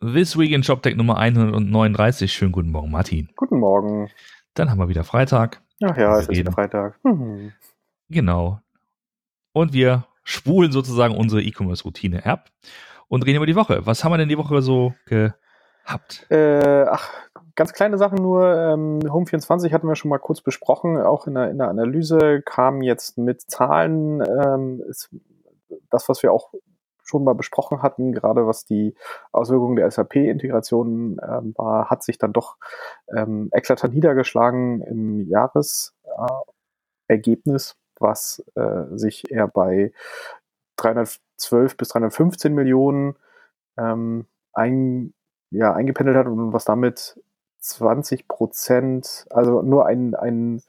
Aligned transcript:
This 0.00 0.38
Week 0.38 0.52
in 0.52 0.62
ShopTech 0.62 0.94
Nummer 0.94 1.16
139. 1.16 2.32
Schönen 2.32 2.52
guten 2.52 2.70
Morgen, 2.70 2.88
Martin. 2.88 3.30
Guten 3.34 3.58
Morgen. 3.58 4.08
Dann 4.54 4.70
haben 4.70 4.78
wir 4.78 4.88
wieder 4.88 5.02
Freitag. 5.02 5.60
Ach 5.82 5.96
ja, 5.96 6.12
es 6.14 6.22
ist 6.22 6.28
wieder 6.28 6.38
reden. 6.38 6.52
Freitag. 6.52 6.98
Hm. 7.02 7.52
Genau. 8.10 8.60
Und 9.52 9.74
wir 9.74 10.06
spulen 10.22 10.72
sozusagen 10.72 11.14
unsere 11.14 11.42
E-Commerce-Routine 11.42 12.24
ab 12.24 12.48
und 13.08 13.26
reden 13.26 13.36
über 13.36 13.44
die 13.44 13.56
Woche. 13.56 13.84
Was 13.84 14.02
haben 14.02 14.12
wir 14.12 14.18
denn 14.18 14.30
die 14.30 14.38
Woche 14.38 14.62
so 14.62 14.94
gehabt? 15.04 16.30
Äh, 16.30 16.84
ach, 16.88 17.10
ganz 17.56 17.72
kleine 17.72 17.98
Sachen 17.98 18.16
nur. 18.16 18.54
Ähm, 18.56 19.00
Home24 19.00 19.72
hatten 19.72 19.88
wir 19.88 19.96
schon 19.96 20.08
mal 20.10 20.18
kurz 20.18 20.40
besprochen. 20.40 20.96
Auch 20.96 21.26
in 21.26 21.34
der, 21.34 21.50
in 21.50 21.58
der 21.58 21.68
Analyse 21.68 22.40
kam 22.40 22.82
jetzt 22.82 23.18
mit 23.18 23.42
Zahlen. 23.50 24.22
Ähm, 24.22 24.80
ist 24.88 25.10
das, 25.90 26.08
was 26.08 26.22
wir 26.22 26.32
auch 26.32 26.54
schon 27.08 27.24
mal 27.24 27.34
besprochen 27.34 27.82
hatten, 27.82 28.12
gerade 28.12 28.46
was 28.46 28.64
die 28.64 28.94
Auswirkungen 29.32 29.76
der 29.76 29.90
SAP-Integration 29.90 31.18
ähm, 31.22 31.54
war, 31.56 31.88
hat 31.90 32.02
sich 32.02 32.18
dann 32.18 32.32
doch 32.32 32.56
ähm, 33.14 33.48
eklatant 33.52 33.94
niedergeschlagen 33.94 34.82
im 34.82 35.26
Jahresergebnis, 35.28 35.92
äh, 37.72 37.74
was 38.00 38.44
äh, 38.54 38.84
sich 38.96 39.30
eher 39.30 39.48
bei 39.48 39.92
312 40.76 41.76
bis 41.76 41.88
315 41.88 42.54
Millionen 42.54 43.16
ähm, 43.78 44.26
ein, 44.52 45.14
ja, 45.50 45.72
eingependelt 45.74 46.16
hat 46.16 46.26
und 46.26 46.52
was 46.52 46.64
damit 46.64 47.20
20 47.60 48.28
Prozent, 48.28 49.26
also 49.30 49.62
nur 49.62 49.86
ein, 49.86 50.14
ein 50.14 50.62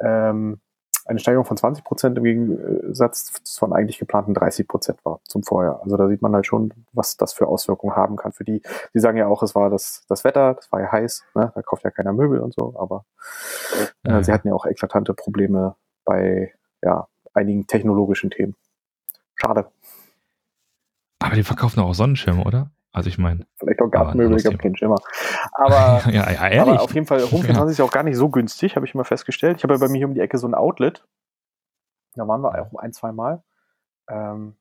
ähm, 0.00 0.60
eine 1.06 1.18
Steigerung 1.18 1.44
von 1.44 1.56
20 1.56 1.84
Prozent 1.84 2.18
im 2.18 2.24
Gegensatz 2.24 3.32
von 3.58 3.72
eigentlich 3.72 3.98
geplanten 3.98 4.34
30 4.34 4.68
Prozent 4.68 5.04
war 5.04 5.20
zum 5.24 5.42
Vorjahr. 5.42 5.80
Also 5.82 5.96
da 5.96 6.08
sieht 6.08 6.22
man 6.22 6.34
halt 6.34 6.46
schon, 6.46 6.72
was 6.92 7.16
das 7.16 7.32
für 7.32 7.46
Auswirkungen 7.46 7.96
haben 7.96 8.16
kann 8.16 8.32
für 8.32 8.44
die. 8.44 8.62
Die 8.94 9.00
sagen 9.00 9.18
ja 9.18 9.26
auch, 9.26 9.42
es 9.42 9.54
war 9.54 9.70
das, 9.70 10.04
das 10.08 10.24
Wetter, 10.24 10.54
das 10.54 10.70
war 10.70 10.80
ja 10.80 10.92
heiß, 10.92 11.24
ne? 11.34 11.52
da 11.54 11.62
kauft 11.62 11.84
ja 11.84 11.90
keiner 11.90 12.12
Möbel 12.12 12.40
und 12.40 12.54
so, 12.54 12.74
aber 12.78 13.04
äh, 14.04 14.22
sie 14.22 14.32
hatten 14.32 14.48
ja 14.48 14.54
auch 14.54 14.66
eklatante 14.66 15.14
Probleme 15.14 15.76
bei 16.04 16.52
ja, 16.82 17.08
einigen 17.34 17.66
technologischen 17.66 18.30
Themen. 18.30 18.54
Schade. 19.34 19.70
Aber 21.18 21.34
die 21.34 21.44
verkaufen 21.44 21.80
doch 21.80 21.86
auch 21.86 21.94
Sonnenschirme, 21.94 22.44
oder? 22.44 22.70
Also 22.92 23.08
ich 23.08 23.16
meine, 23.16 23.46
Vielleicht 23.56 23.80
auch 23.80 23.90
Gartenmöbel, 23.90 24.38
ich 24.38 24.44
habe 24.44 24.58
keinen 24.58 24.76
Schimmer. 24.76 25.00
Aber 25.52 26.02
ja, 26.10 26.30
ja, 26.30 26.48
ehrlich. 26.48 26.60
Aber 26.60 26.82
auf 26.82 26.94
jeden 26.94 27.06
Fall, 27.06 27.22
Home 27.30 27.42
24 27.42 27.78
ist 27.78 27.80
auch 27.80 27.90
gar 27.90 28.02
nicht 28.02 28.16
so 28.16 28.28
günstig, 28.28 28.76
habe 28.76 28.84
ich 28.84 28.94
immer 28.94 29.04
festgestellt. 29.04 29.56
Ich 29.56 29.62
habe 29.64 29.72
ja 29.74 29.80
bei 29.80 29.88
mir 29.88 29.98
hier 29.98 30.08
um 30.08 30.14
die 30.14 30.20
Ecke 30.20 30.36
so 30.36 30.46
ein 30.46 30.54
Outlet. 30.54 31.06
Da 32.14 32.28
waren 32.28 32.42
wir 32.42 32.60
auch 32.60 32.74
ein, 32.78 32.92
zwei 32.92 33.12
Mal. 33.12 33.42
Ähm, 34.08 34.56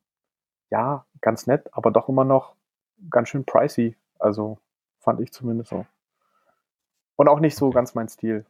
ja, 0.70 1.06
ganz 1.20 1.46
nett, 1.46 1.68
aber 1.74 1.92
doch 1.92 2.08
immer 2.08 2.24
noch 2.24 2.56
ganz 3.10 3.28
schön 3.28 3.44
pricey. 3.44 3.98
Also 4.18 4.60
fand 5.00 5.20
ich 5.20 5.34
zumindest 5.34 5.72
so. 5.72 5.86
Und 7.18 7.28
auch 7.28 7.42
nicht 7.42 7.58
so 7.58 7.68
Okay. 7.68 7.76
ganz 7.76 7.96
mein 7.96 8.08
Stil. 8.08 8.46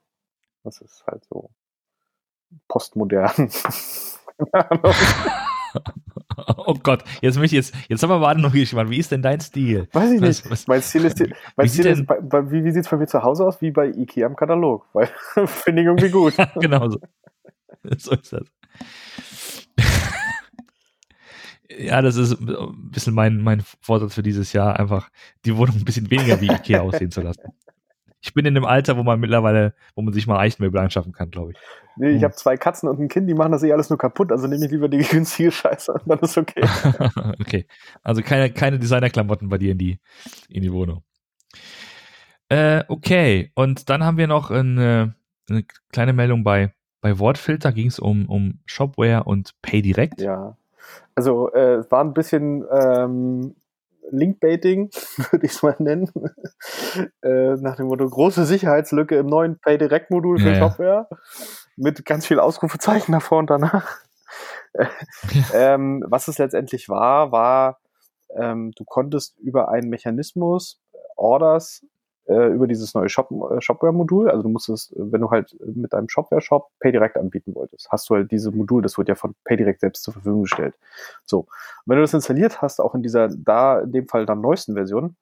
Das 0.64 0.80
ist 0.80 1.04
halt 1.08 1.26
so 1.26 1.50
postmodern. 2.68 3.32
oh 6.58 6.76
Gott, 6.82 7.04
jetzt 7.22 7.40
mich 7.40 7.52
jetzt, 7.52 7.74
jetzt 7.88 8.02
haben 8.04 8.10
wir 8.10 8.16
aber 8.16 8.34
noch 8.36 8.54
gespannt. 8.54 8.90
Wie 8.90 8.98
ist 8.98 9.12
denn 9.12 9.22
dein 9.22 9.40
Stil? 9.40 9.88
Weiß 9.92 10.12
ich 10.12 10.22
Was- 10.22 10.28
nicht. 10.44 10.52
was- 10.52 10.68
mein 10.68 10.82
Stil 10.82 11.06
ist, 11.06 11.20
mein 11.56 11.66
wie 11.66 11.70
Stil 11.70 11.84
sieht 11.84 11.86
ist 11.94 12.06
bei, 12.08 12.20
bei, 12.22 12.52
wie, 12.52 12.64
wie 12.64 12.72
sieht 12.72 12.84
es 12.86 12.90
bei 12.90 12.98
mir 12.98 13.08
zu 13.08 13.22
Hause 13.24 13.46
aus? 13.46 13.62
Wie 13.62 13.72
bei 13.72 13.88
Ikea 13.88 14.28
im 14.28 14.36
Katalog. 14.36 14.86
Weil 14.94 15.08
finde 15.46 15.82
ich 15.82 15.88
irgendwie 15.88 16.10
gut. 16.10 16.34
genau 16.56 16.90
so. 16.90 17.00
so 17.98 18.12
ist 18.12 18.34
das. 18.34 18.44
ja, 21.78 22.02
das 22.02 22.16
ist 22.18 22.40
ein 22.40 22.92
bisschen 22.92 23.14
mein, 23.14 23.38
mein 23.42 23.62
Vorsatz 23.82 24.14
für 24.14 24.24
dieses 24.24 24.54
Jahr, 24.54 24.80
einfach 24.80 25.10
die 25.46 25.56
Wohnung 25.56 25.76
ein 25.78 25.86
bisschen 25.86 26.10
weniger 26.12 26.40
wie 26.42 26.48
Ikea 26.48 26.82
aussehen 26.82 27.12
zu 27.12 27.22
lassen. 27.22 27.42
Ich 28.22 28.34
bin 28.34 28.46
in 28.46 28.56
einem 28.56 28.66
Alter, 28.66 28.98
wo 28.98 29.04
man 29.04 29.20
mittlerweile, 29.20 29.74
wo 29.96 30.02
man 30.02 30.14
sich 30.14 30.28
mal 30.28 30.38
Eichtmöbel 30.40 30.80
anschaffen 30.80 31.12
kann, 31.12 31.32
glaube 31.32 31.52
ich. 31.52 31.58
Nee, 31.98 32.10
ich 32.12 32.16
Hm. 32.18 32.24
habe 32.24 32.36
zwei 32.36 32.56
Katzen 32.56 32.88
und 32.88 33.00
ein 33.00 33.08
Kind, 33.08 33.28
die 33.30 33.34
machen 33.34 33.52
das 33.52 33.64
eh 33.64 33.74
alles 33.74 33.90
nur 33.90 33.98
kaputt. 33.98 34.32
Also 34.32 34.48
nehme 34.48 34.66
ich 34.66 34.72
lieber 34.72 34.88
die 34.90 35.00
günstige 35.04 35.52
Scheiße 35.52 35.92
und 35.94 36.08
dann 36.08 36.20
ist 36.20 36.38
okay. 36.38 36.62
okay. 37.42 37.66
Also 38.04 38.22
keine, 38.22 38.52
keine 38.52 38.80
Designerklamotten 38.80 39.50
bei 39.50 39.58
dir 39.58 39.72
in 39.72 39.78
die, 39.78 40.00
in 40.50 40.62
die 40.62 40.72
Wohnung. 40.72 41.04
Äh, 42.50 42.84
okay. 42.88 43.52
Und 43.56 43.90
dann 43.90 44.04
haben 44.04 44.18
wir 44.18 44.28
noch 44.28 44.52
eine, 44.52 45.16
eine 45.50 45.64
kleine 45.92 46.14
Meldung 46.14 46.44
bei, 46.44 46.74
bei 47.02 47.18
Wortfilter. 47.18 47.72
Ging 47.72 47.88
es 47.88 48.00
um, 48.00 48.28
um 48.30 48.60
Shopware 48.66 49.24
und 49.24 49.54
PayDirect. 49.62 50.22
Ja. 50.22 50.58
Also 51.16 51.52
äh, 51.54 51.76
es 51.76 51.92
war 51.92 52.04
ein 52.04 52.14
bisschen 52.14 52.66
ähm, 52.72 53.56
Linkbaiting, 54.10 54.90
würde 55.32 55.46
ich 55.46 55.54
es 55.54 55.64
mal 55.64 55.76
nennen. 55.80 56.12
äh, 57.24 57.56
nach 57.56 57.76
dem 57.76 57.88
Motto, 57.88 58.10
große 58.10 58.46
Sicherheitslücke 58.46 59.18
im 59.18 59.28
neuen 59.28 59.60
Pay-Direct-Modul 59.60 60.40
für 60.40 60.52
Ja, 60.52 60.54
ja. 60.54 60.60
Shopware. 60.60 61.10
Mit 61.76 62.06
ganz 62.06 62.26
viel 62.26 62.40
Ausrufezeichen 62.40 63.12
davor 63.12 63.40
und 63.40 63.50
danach. 63.50 64.00
ähm, 65.54 66.04
was 66.08 66.28
es 66.28 66.38
letztendlich 66.38 66.90
war, 66.90 67.32
war, 67.32 67.80
ähm, 68.36 68.72
du 68.76 68.86
konntest 68.86 69.38
über 69.40 69.70
einen 69.70 69.90
Mechanismus 69.90 70.80
Orders 71.16 71.86
äh, 72.32 72.48
über 72.48 72.68
dieses 72.68 72.94
neue 72.94 73.10
Shop, 73.10 73.30
äh, 73.32 73.60
Shopware-Modul, 73.60 74.30
also 74.30 74.44
du 74.44 74.50
musstest, 74.50 74.94
äh, 74.94 75.12
wenn 75.12 75.22
du 75.22 75.30
halt 75.30 75.56
mit 75.60 75.92
deinem 75.92 76.08
Shopware-Shop 76.08 76.70
PayDirect 76.80 77.18
anbieten 77.18 77.54
wolltest, 77.54 77.90
hast 77.92 78.10
du 78.10 78.16
halt 78.16 78.32
dieses 78.32 78.54
Modul, 78.54 78.82
das 78.82 78.98
wird 78.98 79.10
ja 79.10 79.16
von 79.16 79.36
PayDirect 79.44 79.82
selbst 79.82 80.04
zur 80.04 80.14
Verfügung 80.14 80.44
gestellt. 80.44 80.76
So, 81.26 81.40
und 81.40 81.48
wenn 81.86 81.98
du 81.98 82.04
das 82.04 82.14
installiert 82.14 82.62
hast, 82.62 82.80
auch 82.80 82.96
in 82.96 83.04
dieser, 83.04 83.28
da 83.28 83.80
in 83.82 83.92
dem 83.92 84.08
Fall 84.08 84.26
dann 84.26 84.40
neuesten 84.40 84.76
Version, 84.76 85.18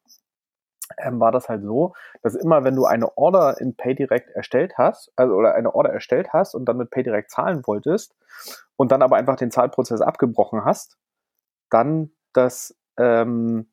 ähm, 0.98 1.20
war 1.20 1.32
das 1.32 1.50
halt 1.50 1.64
so, 1.64 1.94
dass 2.22 2.36
immer, 2.36 2.64
wenn 2.64 2.76
du 2.76 2.86
eine 2.86 3.18
Order 3.18 3.60
in 3.60 3.76
PayDirect 3.76 4.30
erstellt 4.32 4.74
hast, 4.78 5.12
also 5.16 5.34
oder 5.34 5.56
eine 5.56 5.74
Order 5.74 5.92
erstellt 5.92 6.34
hast 6.34 6.54
und 6.56 6.66
dann 6.66 6.78
mit 6.78 6.92
PayDirect 6.92 7.32
zahlen 7.32 7.66
wolltest 7.66 8.16
und 8.76 8.92
dann 8.92 9.02
aber 9.02 9.16
einfach 9.16 9.36
den 9.36 9.52
Zahlprozess 9.52 10.02
abgebrochen 10.02 10.64
hast, 10.64 10.98
dann 11.70 12.12
das 12.34 12.76
ähm, 12.98 13.68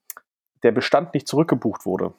der 0.62 0.72
Bestand 0.72 1.14
nicht 1.14 1.28
zurückgebucht 1.28 1.86
wurde. 1.86 2.12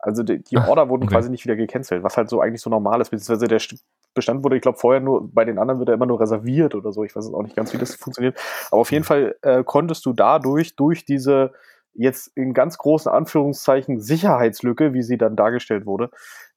Also 0.00 0.22
die, 0.22 0.42
die 0.42 0.56
Ah, 0.56 0.68
Order 0.68 0.88
wurden 0.88 1.04
okay. 1.04 1.14
quasi 1.14 1.30
nicht 1.30 1.44
wieder 1.44 1.56
gecancelt, 1.56 2.02
was 2.02 2.16
halt 2.16 2.28
so 2.28 2.40
eigentlich 2.40 2.62
so 2.62 2.70
normal 2.70 3.00
ist, 3.00 3.10
beziehungsweise 3.10 3.48
der 3.48 3.60
St- 3.60 3.80
Bestand 4.14 4.42
wurde, 4.44 4.56
ich 4.56 4.62
glaube, 4.62 4.78
vorher 4.78 5.00
nur, 5.00 5.28
bei 5.32 5.44
den 5.44 5.58
anderen 5.58 5.78
wird 5.80 5.88
er 5.90 5.94
immer 5.94 6.06
nur 6.06 6.20
reserviert 6.20 6.74
oder 6.74 6.92
so. 6.92 7.04
Ich 7.04 7.14
weiß 7.14 7.24
jetzt 7.24 7.34
auch 7.34 7.42
nicht 7.42 7.56
ganz, 7.56 7.72
wie 7.72 7.78
das 7.78 7.94
funktioniert. 7.96 8.38
Aber 8.70 8.80
auf 8.80 8.90
jeden 8.92 9.04
Fall 9.04 9.36
äh, 9.42 9.62
konntest 9.64 10.06
du 10.06 10.12
dadurch, 10.12 10.76
durch 10.76 11.04
diese 11.04 11.52
jetzt 11.94 12.28
in 12.36 12.54
ganz 12.54 12.78
großen 12.78 13.10
Anführungszeichen 13.10 14.00
Sicherheitslücke, 14.00 14.94
wie 14.94 15.02
sie 15.02 15.18
dann 15.18 15.34
dargestellt 15.36 15.84
wurde, 15.86 16.10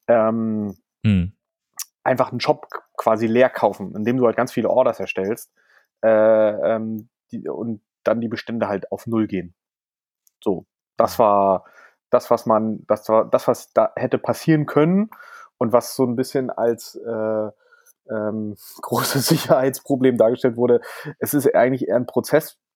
ähm, 0.07 0.77
Hm. 1.05 1.33
einfach 2.03 2.31
einen 2.31 2.39
Shop 2.39 2.67
quasi 2.97 3.27
leer 3.27 3.49
kaufen, 3.49 3.95
indem 3.95 4.17
du 4.17 4.25
halt 4.25 4.37
ganz 4.37 4.51
viele 4.51 4.69
Orders 4.69 4.99
erstellst 4.99 5.51
äh, 6.03 6.75
ähm, 6.75 7.09
die, 7.31 7.47
und 7.47 7.81
dann 8.03 8.21
die 8.21 8.27
Bestände 8.27 8.67
halt 8.67 8.91
auf 8.91 9.07
Null 9.07 9.27
gehen. 9.27 9.53
So, 10.43 10.65
das 10.97 11.19
war 11.19 11.65
das, 12.11 12.29
was 12.29 12.45
man, 12.45 12.85
das 12.87 13.03
das, 13.03 13.47
was 13.47 13.73
da 13.73 13.91
hätte 13.95 14.19
passieren 14.19 14.65
können 14.65 15.09
und 15.57 15.73
was 15.73 15.95
so 15.95 16.03
ein 16.05 16.15
bisschen 16.15 16.49
als 16.49 16.95
äh, 16.95 17.49
ähm, 18.09 18.55
großes 18.81 19.27
Sicherheitsproblem 19.27 20.17
dargestellt 20.17 20.57
wurde. 20.57 20.81
Es 21.19 21.33
ist 21.33 21.53
eigentlich 21.55 21.87
eher 21.87 21.95
ein 21.95 22.05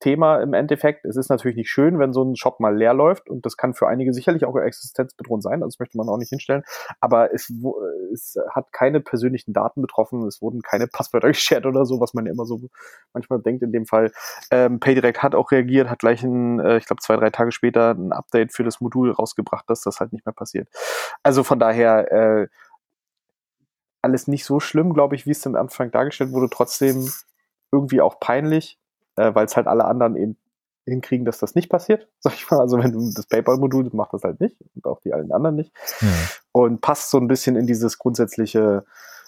Prozessthema 0.06 0.42
im 0.42 0.54
Endeffekt. 0.54 1.06
Es 1.06 1.18
ist 1.18 1.30
natürlich 1.30 1.58
nicht 1.58 1.70
schön, 1.70 2.00
wenn 2.00 2.14
so 2.14 2.24
ein 2.24 2.36
Shop 2.36 2.60
mal 2.60 2.76
leer 2.76 2.94
läuft 2.94 3.30
und 3.30 3.46
das 3.46 3.58
kann 3.58 3.74
für 3.74 3.88
einige 3.88 4.14
sicherlich 4.14 4.46
auch 4.46 4.56
existenzbedrohend 4.56 5.44
sein, 5.44 5.64
also 5.64 5.68
das 5.68 5.80
möchte 5.80 5.98
man 5.98 6.08
auch 6.08 6.18
nicht 6.18 6.30
hinstellen. 6.30 6.64
Aber 7.02 7.34
es, 7.34 7.52
es 8.14 8.38
hat 8.54 8.72
keine 8.72 9.02
persönlichen 9.02 9.54
Daten 9.54 9.82
betroffen, 9.82 10.26
es 10.28 10.42
wurden 10.42 10.62
keine 10.62 10.88
Passwörter 10.88 11.28
geshared 11.32 11.66
oder 11.66 11.86
so, 11.86 12.00
was 12.00 12.14
man 12.14 12.26
ja 12.26 12.32
immer 12.32 12.46
so 12.46 12.62
manchmal 13.14 13.42
denkt 13.42 13.64
in 13.64 13.72
dem 13.72 13.86
Fall. 13.86 14.12
Ähm, 14.52 14.80
PayDirect 14.80 15.24
hat 15.24 15.36
auch 15.36 15.52
reagiert, 15.52 15.90
hat 15.90 16.00
gleich, 16.00 16.24
ein, 16.24 16.60
äh, 16.60 16.78
ich 16.78 16.86
glaube, 16.86 17.02
zwei, 17.02 17.16
drei 17.16 17.30
Tage 17.32 17.52
später 17.52 17.92
ein 17.92 18.12
Update 18.12 18.54
für 18.54 18.64
das 18.64 18.82
Modul 18.82 19.12
rausgebracht, 19.12 19.70
dass 19.70 19.82
das 19.82 20.00
halt 20.00 20.14
nicht 20.14 20.26
mehr 20.26 20.34
passiert. 20.34 20.70
Also 21.24 21.44
von 21.44 21.60
daher, 21.60 22.12
äh, 22.12 22.48
alles 24.02 24.28
nicht 24.28 24.46
so 24.46 24.60
schlimm, 24.60 24.94
glaube 24.94 25.16
ich, 25.16 25.26
wie 25.26 25.32
es 25.32 25.48
am 25.48 25.56
Anfang 25.56 25.90
dargestellt 25.90 26.32
wurde, 26.32 26.48
trotzdem 26.52 27.12
irgendwie 27.72 28.02
auch 28.02 28.20
peinlich, 28.20 28.78
äh, 29.16 29.34
weil 29.34 29.46
es 29.46 29.56
halt 29.56 29.68
alle 29.68 29.86
anderen 29.86 30.16
eben 30.16 30.38
hinkriegen, 30.86 31.26
dass 31.26 31.40
das 31.40 31.56
nicht 31.56 31.70
passiert, 31.70 32.08
sag 32.20 32.34
ich 32.34 32.50
mal. 32.50 32.60
Also 32.60 32.78
wenn 32.78 32.92
du 32.92 33.12
das 33.14 33.28
PayPal-Modul 33.28 33.90
macht 33.94 34.14
das 34.14 34.24
halt 34.24 34.40
nicht 34.40 34.56
und 34.76 34.86
auch 34.86 35.00
die 35.02 35.14
allen 35.14 35.32
anderen 35.32 35.56
nicht. 35.56 35.72
Ja. 36.02 36.08
Und 36.52 36.82
passt 36.82 37.12
so 37.12 37.18
ein 37.18 37.28
bisschen 37.28 37.56
in 37.56 37.68
dieses 37.68 37.98
grundsätzliche, 37.98 38.86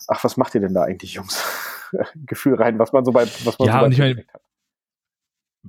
ach, 0.08 0.24
was 0.24 0.38
macht 0.38 0.56
ihr 0.56 0.62
denn 0.62 0.74
da 0.74 0.84
eigentlich, 0.84 1.14
Jungs? 1.14 1.44
Gefühl 2.16 2.56
rein, 2.56 2.80
was 2.80 2.94
man 2.94 3.06
so 3.06 3.12
bei, 3.12 3.24
was 3.24 3.60
man 3.60 3.68
Ja, 3.68 3.74
so 3.74 3.80
bei 3.80 3.86
und 3.86 3.92
ich 3.92 4.00
meine. 4.00 4.26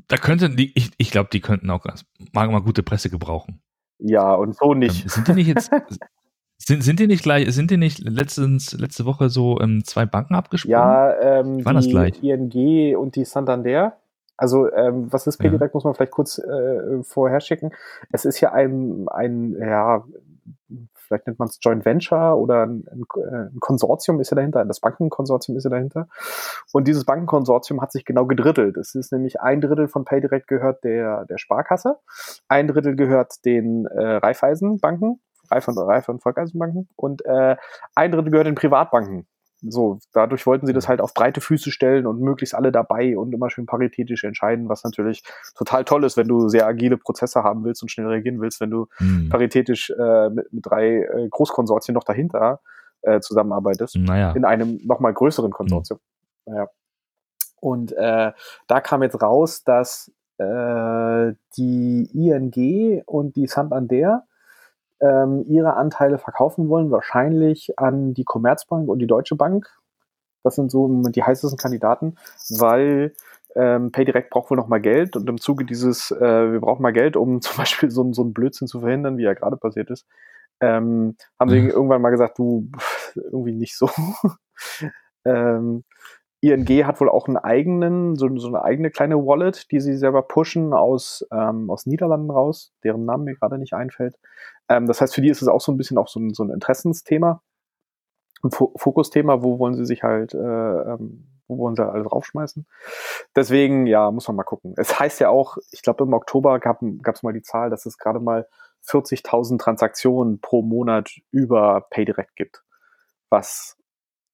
Da 0.06 0.17
könnten 0.17 0.56
die, 0.56 0.73
ich, 0.76 0.93
ich 0.97 1.11
glaube, 1.11 1.29
die 1.32 1.41
könnten 1.41 1.70
auch 1.70 1.82
ganz, 1.82 2.05
mal, 2.32 2.49
mal 2.49 2.61
gute 2.61 2.85
Presse 2.85 3.11
gebrauchen. 3.11 3.61
Ja, 3.99 4.32
und 4.35 4.56
so 4.56 4.75
nicht. 4.75 5.03
Ähm, 5.03 5.09
sind 5.09 5.29
die 5.29 5.32
nicht 5.32 5.49
jetzt, 5.49 5.70
sind, 6.59 6.82
sind 6.82 7.00
die 7.00 7.09
nicht 7.09 7.25
gleich, 7.25 7.53
sind 7.53 7.70
die 7.70 7.76
nicht 7.76 7.99
letztens, 7.99 8.73
letzte 8.73 9.06
Woche 9.06 9.29
so 9.29 9.61
ähm, 9.61 9.82
zwei 9.85 10.06
Banken 10.06 10.37
abgesprungen? 10.37 10.73
Ja, 10.73 11.41
ähm, 11.41 11.65
War 11.65 11.75
das 11.75 11.87
die 11.87 11.91
gleich? 11.91 12.23
ING 12.23 12.97
und 12.97 13.17
die 13.17 13.25
Santander 13.25 13.99
Also 14.38 14.73
ähm, 14.73 15.12
was 15.12 15.26
ist 15.26 15.38
PayDirect, 15.38 15.75
ja. 15.75 15.76
muss 15.76 15.85
man 15.85 15.94
vielleicht 15.94 16.12
kurz 16.12 16.38
äh, 16.38 17.02
vorher 17.02 17.40
schicken. 17.40 17.73
Es 18.12 18.25
ist 18.25 18.40
ja 18.40 18.52
ein, 18.52 19.06
ein 19.08 19.56
ja, 19.61 20.05
vielleicht 20.94 21.26
nennt 21.26 21.38
man 21.38 21.49
es 21.49 21.58
Joint 21.61 21.85
Venture 21.85 22.38
oder 22.38 22.67
ein, 22.67 22.85
ein, 22.90 23.58
Konsortium 23.61 24.20
ist 24.20 24.31
ja 24.31 24.37
dahinter, 24.37 24.64
das 24.64 24.81
Bankenkonsortium 24.81 25.56
ist 25.56 25.64
ja 25.64 25.70
dahinter. 25.70 26.08
Und 26.73 26.87
dieses 26.87 27.05
Bankenkonsortium 27.05 27.81
hat 27.81 27.93
sich 27.93 28.05
genau 28.05 28.26
gedrittelt. 28.26 28.76
Es 28.76 28.94
ist 28.94 29.12
nämlich 29.12 29.40
ein 29.40 29.61
Drittel 29.61 29.88
von 29.88 30.05
PayDirect 30.05 30.46
gehört 30.46 30.84
der, 30.84 31.25
der 31.25 31.38
Sparkasse, 31.38 31.96
ein 32.49 32.69
Drittel 32.69 32.94
gehört 32.94 33.44
den 33.44 33.87
äh, 33.87 34.17
Raiffeisenbanken, 34.17 35.20
und, 35.50 35.79
Reif 35.79 36.08
und 36.08 36.23
Volkseisenbanken 36.23 36.88
und 36.94 37.25
äh, 37.25 37.56
ein 37.94 38.12
Drittel 38.12 38.31
gehört 38.31 38.46
den 38.46 38.55
Privatbanken. 38.55 39.26
So, 39.60 39.99
dadurch 40.12 40.46
wollten 40.46 40.66
sie 40.66 40.72
das 40.72 40.88
halt 40.88 41.00
auf 41.00 41.14
breite 41.14 41.40
Füße 41.40 41.72
stellen 41.72 42.06
und 42.06 42.20
möglichst 42.20 42.55
alle 42.55 42.70
dabei 42.70 43.19
und 43.19 43.32
immer 43.32 43.50
schön 43.50 43.66
paritätisch 43.66 44.22
entscheiden, 44.22 44.69
was 44.69 44.84
natürlich 44.84 45.25
total 45.56 45.84
toll 45.84 46.05
ist, 46.05 46.16
wenn 46.16 46.28
du 46.28 46.49
sehr 46.49 46.66
agile 46.66 46.96
Prozesse 46.96 47.43
haben 47.43 47.64
willst 47.64 47.82
und 47.82 47.88
schnell 47.88 48.06
reagieren 48.06 48.40
willst, 48.40 48.60
wenn 48.60 48.70
du 48.70 48.87
mhm. 49.00 49.28
paritätisch 49.31 49.90
äh, 49.90 50.31
mit, 50.31 50.52
mit 50.52 50.64
drei 50.64 51.02
äh, 51.02 51.28
Großkonsortien 51.28 51.93
noch 51.94 52.05
dahinter 52.05 52.60
äh, 53.02 53.20
zusammenarbeitest. 53.20 53.96
Naja. 53.96 54.32
In 54.32 54.44
einem 54.44 54.78
nochmal 54.84 55.12
größeren 55.12 55.50
Konsortium. 55.50 55.99
Mhm. 56.46 56.52
Naja. 56.52 56.69
Und 57.60 57.93
äh, 57.93 58.32
da 58.69 58.81
kam 58.81 59.02
jetzt 59.02 59.20
raus, 59.20 59.64
dass 59.64 60.12
äh, 60.38 61.32
die 61.56 62.08
ING 62.14 63.02
und 63.06 63.34
die 63.34 63.49
Santander 63.49 64.28
ähm, 65.00 65.45
ihre 65.47 65.75
Anteile 65.75 66.19
verkaufen 66.19 66.69
wollen, 66.69 66.91
wahrscheinlich 66.91 67.79
an 67.79 68.15
die 68.15 68.25
Commerzbank 68.25 68.89
und 68.89 68.99
die 68.99 69.06
Deutsche 69.06 69.37
Bank. 69.37 69.69
Das 70.43 70.55
sind 70.55 70.71
so 70.71 70.89
die 71.09 71.23
heißesten 71.23 71.59
Kandidaten, 71.59 72.17
weil 72.49 73.12
ähm, 73.55 73.91
PayDirect 73.93 74.31
braucht 74.31 74.50
wohl 74.50 74.56
noch 74.56 74.69
mal 74.69 74.81
Geld 74.81 75.17
und 75.17 75.29
im 75.29 75.41
Zuge 75.41 75.65
dieses, 75.65 76.11
äh, 76.11 76.53
wir 76.53 76.61
brauchen 76.61 76.83
mal 76.83 76.93
Geld, 76.93 77.17
um 77.17 77.41
zum 77.41 77.56
Beispiel 77.56 77.91
so, 77.91 78.12
so 78.12 78.23
einen 78.23 78.33
Blödsinn 78.33 78.69
zu 78.69 78.81
verhindern, 78.81 79.19
wie 79.19 79.25
er 79.25 79.35
gerade 79.35 79.56
passiert 79.56 79.91
ist, 79.91 80.06
ähm, 80.61 81.17
haben 81.39 81.51
sie 81.51 81.61
mhm. 81.61 81.71
irgendwann 81.71 82.03
mal 82.03 82.11
gesagt, 82.11 82.39
du, 82.39 82.69
irgendwie 83.15 83.53
nicht 83.53 83.77
so. 83.77 83.91
ähm, 85.25 85.85
ING 86.41 86.87
hat 86.87 87.01
wohl 87.01 87.09
auch 87.09 87.27
einen 87.27 87.37
eigenen, 87.37 88.15
so, 88.15 88.29
so, 88.37 88.49
eine 88.49 88.62
eigene 88.62 88.91
kleine 88.91 89.17
Wallet, 89.17 89.71
die 89.73 89.81
sie 89.81 89.97
selber 89.97 90.23
pushen 90.23 90.73
aus, 90.73 91.27
ähm, 91.33 91.69
aus 91.69 91.87
Niederlanden 91.87 92.31
raus, 92.31 92.73
deren 92.85 93.05
Namen 93.05 93.25
mir 93.25 93.35
gerade 93.35 93.59
nicht 93.59 93.75
einfällt. 93.75 94.17
Ähm, 94.69 94.87
das 94.87 95.00
heißt, 95.00 95.15
für 95.15 95.23
die 95.23 95.31
ist 95.31 95.43
es 95.43 95.49
auch 95.49 95.61
so 95.61 95.73
ein 95.73 95.76
bisschen 95.76 95.99
auch 95.99 96.09
so 96.09 96.20
ein, 96.20 96.35
so 96.35 96.44
ein 96.44 96.50
Interessensthema, 96.50 97.43
ein 98.43 98.50
Fokusthema, 98.50 99.43
wo 99.43 99.59
wollen 99.59 99.75
sie 99.75 99.87
sich 99.87 100.03
halt, 100.03 100.35
äh, 100.35 100.38
ähm, 100.38 101.26
wo 101.49 101.59
wollen 101.59 101.75
sie 101.75 101.85
alles 101.85 102.11
raufschmeißen. 102.11 102.67
Deswegen, 103.35 103.87
ja, 103.87 104.11
muss 104.11 104.29
man 104.29 104.37
mal 104.37 104.44
gucken. 104.44 104.75
Es 104.76 104.99
heißt 104.99 105.20
ja 105.20 105.31
auch, 105.31 105.56
ich 105.73 105.82
glaube 105.82 106.05
im 106.05 106.12
Oktober 106.12 106.61
gab 106.61 106.82
es 106.82 107.23
mal 107.23 107.32
die 107.32 107.43
Zahl, 107.43 107.70
dass 107.70 107.87
es 107.87 107.99
gerade 107.99 108.20
mal 108.20 108.47
40.000 108.87 109.59
Transaktionen 109.59 110.41
pro 110.41 110.62
Monat 110.62 111.11
über 111.31 111.87
PayDirect 111.91 112.37
gibt, 112.37 112.62
was 113.29 113.76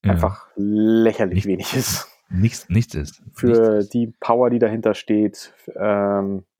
ja. 0.04 0.12
einfach 0.12 0.48
lächerlich 0.56 1.36
Nicht, 1.36 1.46
wenig 1.46 1.76
ist. 1.76 2.08
Nichts, 2.28 2.68
nichts 2.68 2.94
ist. 2.94 3.22
Für 3.32 3.76
nichts. 3.76 3.90
die 3.90 4.12
Power, 4.20 4.50
die 4.50 4.58
dahinter 4.58 4.94
steht. 4.94 5.54
Ähm, 5.76 6.38
äh, 6.38 6.53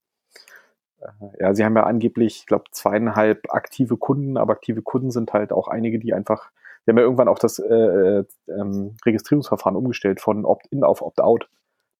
ja, 1.39 1.53
sie 1.53 1.63
haben 1.63 1.75
ja 1.75 1.83
angeblich, 1.83 2.37
ich 2.37 2.45
glaube, 2.45 2.65
zweieinhalb 2.71 3.53
aktive 3.53 3.97
Kunden, 3.97 4.37
aber 4.37 4.53
aktive 4.53 4.81
Kunden 4.81 5.11
sind 5.11 5.33
halt 5.33 5.51
auch 5.51 5.67
einige, 5.67 5.99
die 5.99 6.13
einfach, 6.13 6.51
wir 6.85 6.91
haben 6.91 6.97
ja 6.97 7.03
irgendwann 7.03 7.27
auch 7.27 7.39
das 7.39 7.59
äh, 7.59 7.73
äh, 7.73 8.23
ähm, 8.47 8.95
Registrierungsverfahren 9.05 9.75
umgestellt 9.75 10.21
von 10.21 10.45
Opt-in 10.45 10.83
auf 10.83 11.01
Opt-out. 11.01 11.47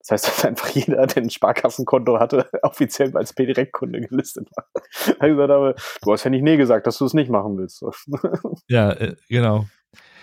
Das 0.00 0.10
heißt, 0.10 0.26
dass 0.28 0.44
einfach 0.44 0.68
jeder, 0.68 1.06
der 1.06 1.22
ein 1.22 1.30
Sparkassenkonto 1.30 2.18
hatte, 2.18 2.48
offiziell 2.62 3.16
als 3.16 3.32
P-Direkt-Kunde 3.32 4.00
gelistet 4.00 4.48
war. 4.56 4.66
Also, 5.18 5.42
aber, 5.42 5.74
du 6.02 6.12
hast 6.12 6.24
ja 6.24 6.30
nicht 6.30 6.42
Nee 6.42 6.56
gesagt, 6.56 6.86
dass 6.86 6.98
du 6.98 7.04
es 7.04 7.14
nicht 7.14 7.30
machen 7.30 7.58
willst. 7.58 7.84
ja, 8.68 8.92
äh, 8.92 9.16
genau. 9.28 9.66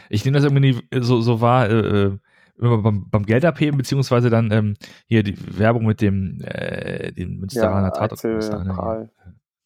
Ich 0.09 0.25
nehme 0.25 0.35
das 0.35 0.43
irgendwie 0.43 0.81
so, 0.99 1.21
so 1.21 1.41
wahr, 1.41 1.69
äh, 1.69 2.05
äh, 2.05 2.17
beim, 2.57 3.09
beim 3.09 3.25
Geld 3.25 3.45
abheben, 3.45 3.77
beziehungsweise 3.77 4.29
dann 4.29 4.51
ähm, 4.51 4.75
hier 5.05 5.23
die 5.23 5.35
Werbung 5.57 5.85
mit 5.85 6.01
dem, 6.01 6.39
äh, 6.41 7.11
dem 7.11 7.37
Münsteraner 7.39 7.91
ja, 7.95 8.01
Axel 8.01 8.39
Prahl. 8.39 9.11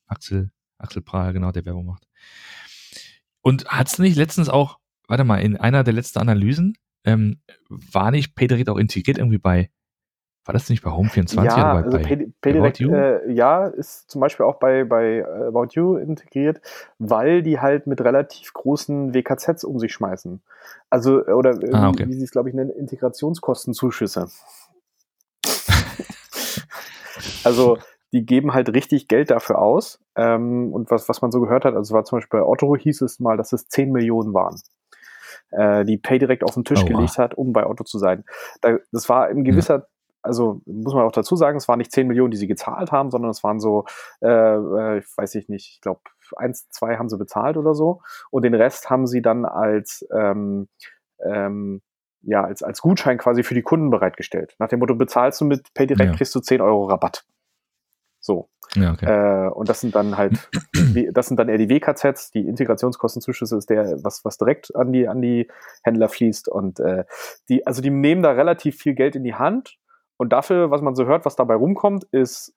Axel, 0.07 0.51
Axel 0.77 1.01
Prahl, 1.01 1.33
genau, 1.33 1.51
der 1.51 1.65
Werbung 1.65 1.85
macht. 1.85 2.07
Und 3.41 3.65
hat 3.67 3.87
es 3.87 3.99
nicht 3.99 4.15
letztens 4.15 4.49
auch, 4.49 4.79
warte 5.07 5.23
mal, 5.23 5.37
in 5.37 5.57
einer 5.57 5.83
der 5.83 5.93
letzten 5.93 6.19
Analysen, 6.19 6.75
ähm, 7.03 7.41
war 7.69 8.11
nicht 8.11 8.35
Pedrit 8.35 8.69
auch 8.69 8.77
integriert 8.77 9.17
irgendwie 9.17 9.37
bei 9.37 9.69
war 10.47 10.53
das 10.53 10.69
nicht 10.69 10.81
bei 10.81 10.91
Home24 10.91 11.43
ja, 11.43 11.53
oder 11.53 11.63
bei, 11.73 11.83
also 11.83 11.97
bei 11.97 12.29
Pedirect, 12.41 12.79
äh, 12.79 13.31
ja, 13.31 13.65
ist 13.67 14.09
zum 14.09 14.21
Beispiel 14.21 14.45
auch 14.45 14.55
bei, 14.59 14.85
bei 14.85 15.17
äh, 15.17 15.47
About 15.47 15.67
You 15.71 15.97
integriert, 15.97 16.61
weil 16.99 17.43
die 17.43 17.59
halt 17.59 17.85
mit 17.85 18.01
relativ 18.01 18.53
großen 18.53 19.13
WKZs 19.13 19.65
um 19.65 19.77
sich 19.77 19.91
schmeißen. 19.91 20.41
Also, 20.89 21.25
oder 21.25 21.61
äh, 21.61 21.73
ah, 21.73 21.89
okay. 21.89 22.05
wie, 22.05 22.11
wie 22.11 22.13
sie 22.13 22.23
es, 22.23 22.31
glaube 22.31 22.47
ich, 22.49 22.55
nennen, 22.55 22.69
Integrationskostenzuschüsse. 22.69 24.29
also, 27.43 27.77
die 28.13 28.25
geben 28.25 28.53
halt 28.53 28.73
richtig 28.73 29.09
Geld 29.09 29.31
dafür 29.31 29.59
aus. 29.59 29.99
Ähm, 30.15 30.71
und 30.71 30.89
was, 30.89 31.09
was 31.09 31.21
man 31.21 31.31
so 31.31 31.41
gehört 31.41 31.65
hat, 31.65 31.75
also 31.75 31.93
war 31.93 32.05
zum 32.05 32.19
Beispiel 32.19 32.39
bei 32.39 32.45
Otto 32.45 32.75
hieß 32.75 33.01
es 33.01 33.19
mal, 33.19 33.35
dass 33.35 33.51
es 33.51 33.67
10 33.67 33.91
Millionen 33.91 34.33
waren 34.33 34.55
äh, 35.51 35.85
die 35.85 35.97
PayDirect 35.97 36.43
auf 36.43 36.53
den 36.53 36.63
Tisch 36.63 36.81
oh, 36.83 36.85
gelegt 36.85 37.17
hat, 37.17 37.35
um 37.35 37.53
bei 37.53 37.65
Otto 37.65 37.83
zu 37.83 37.99
sein. 37.99 38.23
Da, 38.61 38.77
das 38.91 39.09
war 39.09 39.29
in 39.29 39.43
gewisser 39.43 39.87
also 40.27 40.61
muss 40.65 40.93
man 40.93 41.03
auch 41.03 41.11
dazu 41.11 41.35
sagen, 41.35 41.57
es 41.57 41.67
waren 41.67 41.79
nicht 41.79 41.91
10 41.91 42.07
Millionen, 42.07 42.31
die 42.31 42.37
sie 42.37 42.47
gezahlt 42.47 42.91
haben, 42.91 43.09
sondern 43.09 43.31
es 43.31 43.43
waren 43.43 43.59
so, 43.59 43.85
äh, 44.21 44.27
äh, 44.27 44.99
ich 44.99 45.05
weiß 45.17 45.35
ich 45.35 45.49
nicht, 45.49 45.73
ich 45.73 45.81
glaube, 45.81 46.01
eins, 46.35 46.69
zwei 46.69 46.97
haben 46.97 47.09
sie 47.09 47.17
bezahlt 47.17 47.57
oder 47.57 47.73
so. 47.73 48.01
Und 48.29 48.43
den 48.43 48.53
Rest 48.53 48.89
haben 48.89 49.07
sie 49.07 49.21
dann 49.21 49.45
als, 49.45 50.05
ähm, 50.13 50.67
ähm, 51.25 51.81
ja, 52.21 52.43
als, 52.43 52.61
als 52.61 52.81
Gutschein 52.81 53.17
quasi 53.17 53.43
für 53.43 53.53
die 53.53 53.61
Kunden 53.61 53.89
bereitgestellt. 53.89 54.55
Nach 54.59 54.67
dem 54.67 54.79
Motto, 54.79 54.95
bezahlst 54.95 55.41
du 55.41 55.45
mit 55.45 55.73
PayDirect, 55.73 56.11
ja. 56.11 56.15
kriegst 56.15 56.35
du 56.35 56.39
10 56.39 56.61
Euro 56.61 56.85
Rabatt. 56.85 57.25
So. 58.19 58.49
Ja, 58.75 58.91
okay. 58.91 59.05
äh, 59.05 59.49
und 59.49 59.69
das 59.69 59.79
sind 59.79 59.95
dann 59.95 60.17
halt, 60.17 60.49
das 61.13 61.27
sind 61.27 61.37
dann 61.37 61.47
eher 61.47 61.57
die 61.57 61.69
WKZs, 61.69 62.31
die 62.31 62.41
Integrationskostenzuschüsse 62.41 63.57
ist 63.57 63.69
der, 63.69 64.03
was, 64.03 64.25
was 64.25 64.37
direkt 64.37 64.75
an 64.75 64.91
die, 64.91 65.07
an 65.07 65.21
die 65.21 65.49
Händler 65.83 66.09
fließt. 66.09 66.49
Und 66.49 66.79
äh, 66.79 67.05
die, 67.47 67.65
also 67.65 67.81
die 67.81 67.89
nehmen 67.89 68.21
da 68.21 68.31
relativ 68.31 68.77
viel 68.77 68.93
Geld 68.93 69.15
in 69.15 69.23
die 69.23 69.35
Hand 69.35 69.77
und 70.17 70.33
dafür, 70.33 70.71
was 70.71 70.81
man 70.81 70.95
so 70.95 71.05
hört, 71.05 71.25
was 71.25 71.35
dabei 71.35 71.55
rumkommt, 71.55 72.05
ist 72.11 72.53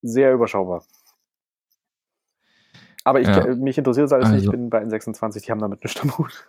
sehr 0.00 0.32
überschaubar. 0.32 0.84
Aber 3.04 3.20
ich, 3.20 3.26
ja. 3.26 3.54
mich 3.56 3.78
interessiert 3.78 4.06
es 4.06 4.12
alles 4.12 4.26
also. 4.26 4.36
nicht. 4.36 4.44
Ich 4.44 4.50
bin 4.50 4.70
bei 4.70 4.82
N26, 4.82 5.44
die 5.44 5.50
haben 5.50 5.60
damit 5.60 5.82
nichts 5.82 6.00
am 6.02 6.16
Hut. 6.18 6.46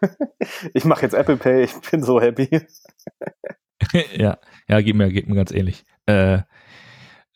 ich 0.73 0.85
mache 0.85 1.01
jetzt 1.01 1.13
Apple 1.13 1.37
Pay, 1.37 1.63
ich 1.63 1.73
bin 1.91 2.03
so 2.03 2.21
happy. 2.21 2.61
ja, 4.15 4.37
ja, 4.67 4.81
geht 4.81 4.95
mir, 4.95 5.11
geht 5.11 5.27
mir 5.27 5.35
ganz 5.35 5.51
ähnlich. 5.51 5.85
Äh, 6.05 6.39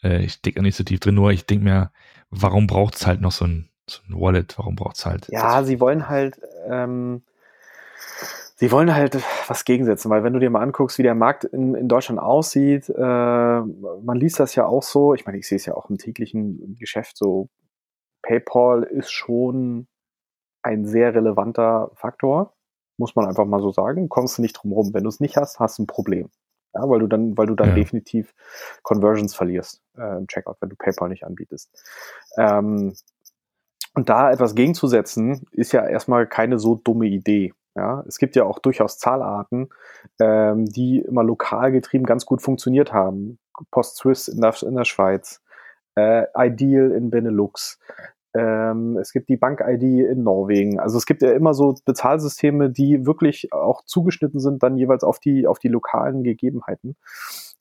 äh, 0.03 0.23
ich 0.23 0.41
denke 0.41 0.61
nicht 0.61 0.75
so 0.75 0.83
tief 0.83 0.99
drin, 0.99 1.15
nur 1.15 1.31
ich 1.31 1.45
denke 1.45 1.63
mir, 1.63 1.91
warum 2.29 2.67
braucht 2.67 2.95
es 2.95 3.07
halt 3.07 3.21
noch 3.21 3.31
so 3.31 3.45
ein, 3.45 3.69
so 3.89 4.01
ein 4.07 4.19
Wallet? 4.19 4.57
Warum 4.57 4.75
braucht 4.75 4.97
es 4.97 5.05
halt? 5.05 5.27
Ja, 5.29 5.63
sie 5.63 5.79
wollen 5.79 6.09
halt, 6.09 6.39
ähm, 6.69 7.23
sie 8.57 8.71
wollen 8.71 8.93
halt 8.93 9.17
was 9.47 9.65
gegensetzen, 9.65 10.09
weil 10.09 10.23
wenn 10.23 10.33
du 10.33 10.39
dir 10.39 10.49
mal 10.49 10.61
anguckst, 10.61 10.97
wie 10.97 11.03
der 11.03 11.15
Markt 11.15 11.45
in, 11.45 11.75
in 11.75 11.87
Deutschland 11.87 12.19
aussieht, 12.19 12.89
äh, 12.89 12.93
man 12.97 14.17
liest 14.17 14.39
das 14.39 14.55
ja 14.55 14.65
auch 14.65 14.83
so, 14.83 15.13
ich 15.13 15.25
meine, 15.25 15.37
ich 15.37 15.47
sehe 15.47 15.57
es 15.57 15.65
ja 15.65 15.75
auch 15.75 15.89
im 15.89 15.97
täglichen 15.97 16.75
Geschäft 16.79 17.17
so, 17.17 17.49
PayPal 18.23 18.83
ist 18.83 19.11
schon 19.11 19.87
ein 20.63 20.85
sehr 20.85 21.13
relevanter 21.13 21.91
Faktor, 21.93 22.53
muss 22.97 23.15
man 23.15 23.27
einfach 23.27 23.45
mal 23.45 23.61
so 23.61 23.71
sagen, 23.71 24.09
kommst 24.09 24.37
du 24.37 24.41
nicht 24.41 24.53
drum 24.53 24.73
rum. 24.73 24.93
Wenn 24.93 25.03
du 25.03 25.09
es 25.09 25.19
nicht 25.19 25.37
hast, 25.37 25.59
hast 25.59 25.77
du 25.77 25.83
ein 25.83 25.87
Problem. 25.87 26.29
Ja, 26.73 26.89
weil 26.89 26.99
du 26.99 27.07
dann, 27.07 27.37
weil 27.37 27.47
du 27.47 27.55
dann 27.55 27.69
ja. 27.69 27.75
definitiv 27.75 28.33
Conversions 28.81 29.35
verlierst 29.35 29.81
äh, 29.97 30.17
im 30.17 30.27
Checkout, 30.27 30.57
wenn 30.59 30.69
du 30.69 30.75
PayPal 30.75 31.09
nicht 31.09 31.23
anbietest. 31.23 31.71
Ähm, 32.37 32.95
und 33.93 34.09
da 34.09 34.31
etwas 34.31 34.55
gegenzusetzen, 34.55 35.47
ist 35.51 35.71
ja 35.71 35.87
erstmal 35.87 36.27
keine 36.27 36.59
so 36.59 36.75
dumme 36.75 37.07
Idee. 37.07 37.53
Ja, 37.77 38.03
es 38.07 38.17
gibt 38.17 38.35
ja 38.35 38.43
auch 38.43 38.57
durchaus 38.57 38.97
Zahlarten, 38.97 39.69
ähm, 40.19 40.65
die 40.65 40.99
immer 40.99 41.23
lokal 41.23 41.71
getrieben 41.71 42.05
ganz 42.05 42.25
gut 42.25 42.41
funktioniert 42.41 42.91
haben. 42.91 43.37
Post 43.69 43.97
Swiss 43.97 44.27
in 44.27 44.41
der, 44.41 44.55
in 44.63 44.75
der 44.75 44.83
Schweiz, 44.83 45.43
äh, 45.95 46.25
Ideal 46.35 46.91
in 46.91 47.11
Benelux. 47.11 47.79
Ähm, 48.33 48.97
es 48.97 49.13
gibt 49.13 49.29
die 49.29 49.37
Bank-ID 49.37 50.09
in 50.09 50.23
Norwegen. 50.23 50.79
Also 50.79 50.97
es 50.97 51.05
gibt 51.05 51.21
ja 51.21 51.31
immer 51.33 51.53
so 51.53 51.75
Bezahlsysteme, 51.85 52.71
die 52.71 53.05
wirklich 53.05 53.53
auch 53.53 53.83
zugeschnitten 53.85 54.39
sind 54.39 54.63
dann 54.63 54.77
jeweils 54.77 55.03
auf 55.03 55.19
die, 55.19 55.45
auf 55.45 55.59
die 55.59 55.69
lokalen 55.69 56.23
Gegebenheiten. 56.23 56.95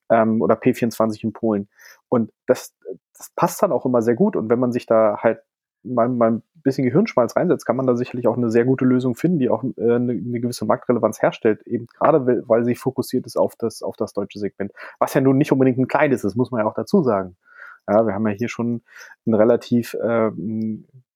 Ähm, 0.08 0.40
oder 0.40 0.54
P24 0.54 1.24
in 1.24 1.32
Polen. 1.34 1.68
Und 2.08 2.32
das, 2.46 2.74
das 3.18 3.30
passt 3.36 3.62
dann 3.62 3.72
auch 3.72 3.84
immer 3.84 4.00
sehr 4.00 4.14
gut. 4.14 4.34
Und 4.34 4.48
wenn 4.48 4.60
man 4.60 4.72
sich 4.72 4.86
da 4.86 5.18
halt 5.22 5.40
mal, 5.82 6.08
mal 6.08 6.40
bisschen 6.66 6.84
Gehirnschmalz 6.84 7.36
reinsetzt, 7.36 7.64
kann 7.64 7.76
man 7.76 7.86
da 7.86 7.96
sicherlich 7.96 8.26
auch 8.28 8.36
eine 8.36 8.50
sehr 8.50 8.64
gute 8.64 8.84
Lösung 8.84 9.14
finden, 9.14 9.38
die 9.38 9.48
auch 9.48 9.64
äh, 9.64 9.68
eine, 9.78 10.12
eine 10.12 10.40
gewisse 10.40 10.66
Marktrelevanz 10.66 11.22
herstellt, 11.22 11.62
eben 11.66 11.86
gerade 11.86 12.42
weil 12.46 12.64
sie 12.64 12.74
fokussiert 12.74 13.24
ist 13.24 13.36
auf 13.36 13.56
das, 13.56 13.82
auf 13.82 13.96
das 13.96 14.12
deutsche 14.12 14.38
Segment. 14.38 14.72
Was 14.98 15.14
ja 15.14 15.20
nun 15.20 15.38
nicht 15.38 15.52
unbedingt 15.52 15.78
ein 15.78 15.88
kleines 15.88 16.24
ist, 16.24 16.34
muss 16.34 16.50
man 16.50 16.60
ja 16.60 16.66
auch 16.66 16.74
dazu 16.74 17.02
sagen. 17.02 17.36
Ja, 17.88 18.04
wir 18.04 18.14
haben 18.14 18.26
ja 18.26 18.34
hier 18.34 18.48
schon 18.48 18.82
ein 19.26 19.34
relativ 19.34 19.94
äh, 19.94 20.30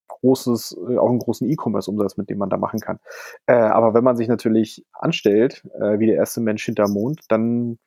großes, 0.07 0.79
auch 0.99 1.11
einen 1.11 1.19
großen 1.19 1.49
E-Commerce-Umsatz, 1.51 2.17
mit 2.17 2.31
dem 2.31 2.39
man 2.39 2.49
da 2.49 2.57
machen 2.57 2.79
kann. 2.81 3.01
Äh, 3.47 3.55
aber 3.55 3.93
wenn 3.93 4.05
man 4.05 4.17
sich 4.17 4.29
natürlich 4.29 4.87
anstellt, 4.93 5.65
äh, 5.81 5.99
wie 5.99 6.07
der 6.07 6.17
erste 6.17 6.41
Mensch 6.41 6.65
hinterm 6.65 6.93
Mond, 6.93 7.23
dann 7.29 7.79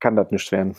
kann 0.00 0.16
das 0.16 0.30
nicht 0.30 0.52
werden 0.52 0.76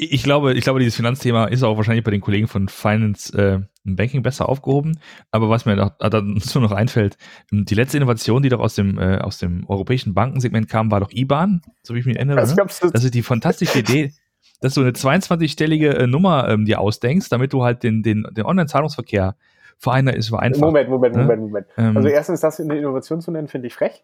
ich 0.00 0.22
glaube, 0.22 0.54
ich 0.54 0.64
glaube, 0.64 0.78
dieses 0.78 0.96
Finanzthema 0.96 1.44
ist 1.44 1.62
auch 1.62 1.76
wahrscheinlich 1.76 2.04
bei 2.04 2.10
den 2.10 2.22
Kollegen 2.22 2.48
von 2.48 2.68
Finance 2.68 3.36
äh, 3.36 3.60
Banking 3.84 4.22
besser 4.22 4.48
aufgehoben. 4.48 4.98
Aber 5.30 5.50
was 5.50 5.66
mir 5.66 5.76
da, 5.76 5.94
dazu 5.98 6.60
noch 6.60 6.72
einfällt, 6.72 7.18
die 7.50 7.74
letzte 7.74 7.98
Innovation, 7.98 8.42
die 8.42 8.48
doch 8.48 8.60
aus 8.60 8.74
dem, 8.74 8.98
äh, 8.98 9.18
aus 9.18 9.38
dem 9.38 9.66
europäischen 9.68 10.14
Bankensegment 10.14 10.68
kam, 10.68 10.90
war 10.90 11.00
doch 11.00 11.10
IBAN, 11.12 11.60
so 11.82 11.94
wie 11.94 11.98
ich 11.98 12.06
mich 12.06 12.16
erinnere. 12.16 12.36
Das, 12.36 12.56
ne? 12.56 12.64
das 12.92 13.04
ist 13.04 13.14
die 13.14 13.22
fantastische 13.22 13.80
Idee, 13.80 14.12
dass 14.62 14.74
du 14.74 14.80
eine 14.80 14.92
22-stellige 14.92 15.90
äh, 15.90 16.06
Nummer 16.06 16.48
ähm, 16.48 16.64
dir 16.64 16.80
ausdenkst, 16.80 17.28
damit 17.28 17.52
du 17.52 17.62
halt 17.62 17.82
den, 17.82 18.02
den, 18.02 18.26
den 18.32 18.46
Online-Zahlungsverkehr 18.46 19.36
vereinfacht 19.76 20.16
ist 20.16 20.32
einfach. 20.32 20.60
Moment, 20.60 20.88
Moment, 20.88 21.16
ne? 21.16 21.22
Moment, 21.22 21.42
Moment. 21.42 21.66
Ähm, 21.76 21.96
also 21.96 22.08
erstens, 22.08 22.40
das 22.40 22.58
in 22.58 22.68
der 22.68 22.78
Innovation 22.78 23.20
zu 23.20 23.30
nennen, 23.30 23.48
finde 23.48 23.66
ich 23.66 23.74
frech. 23.74 24.02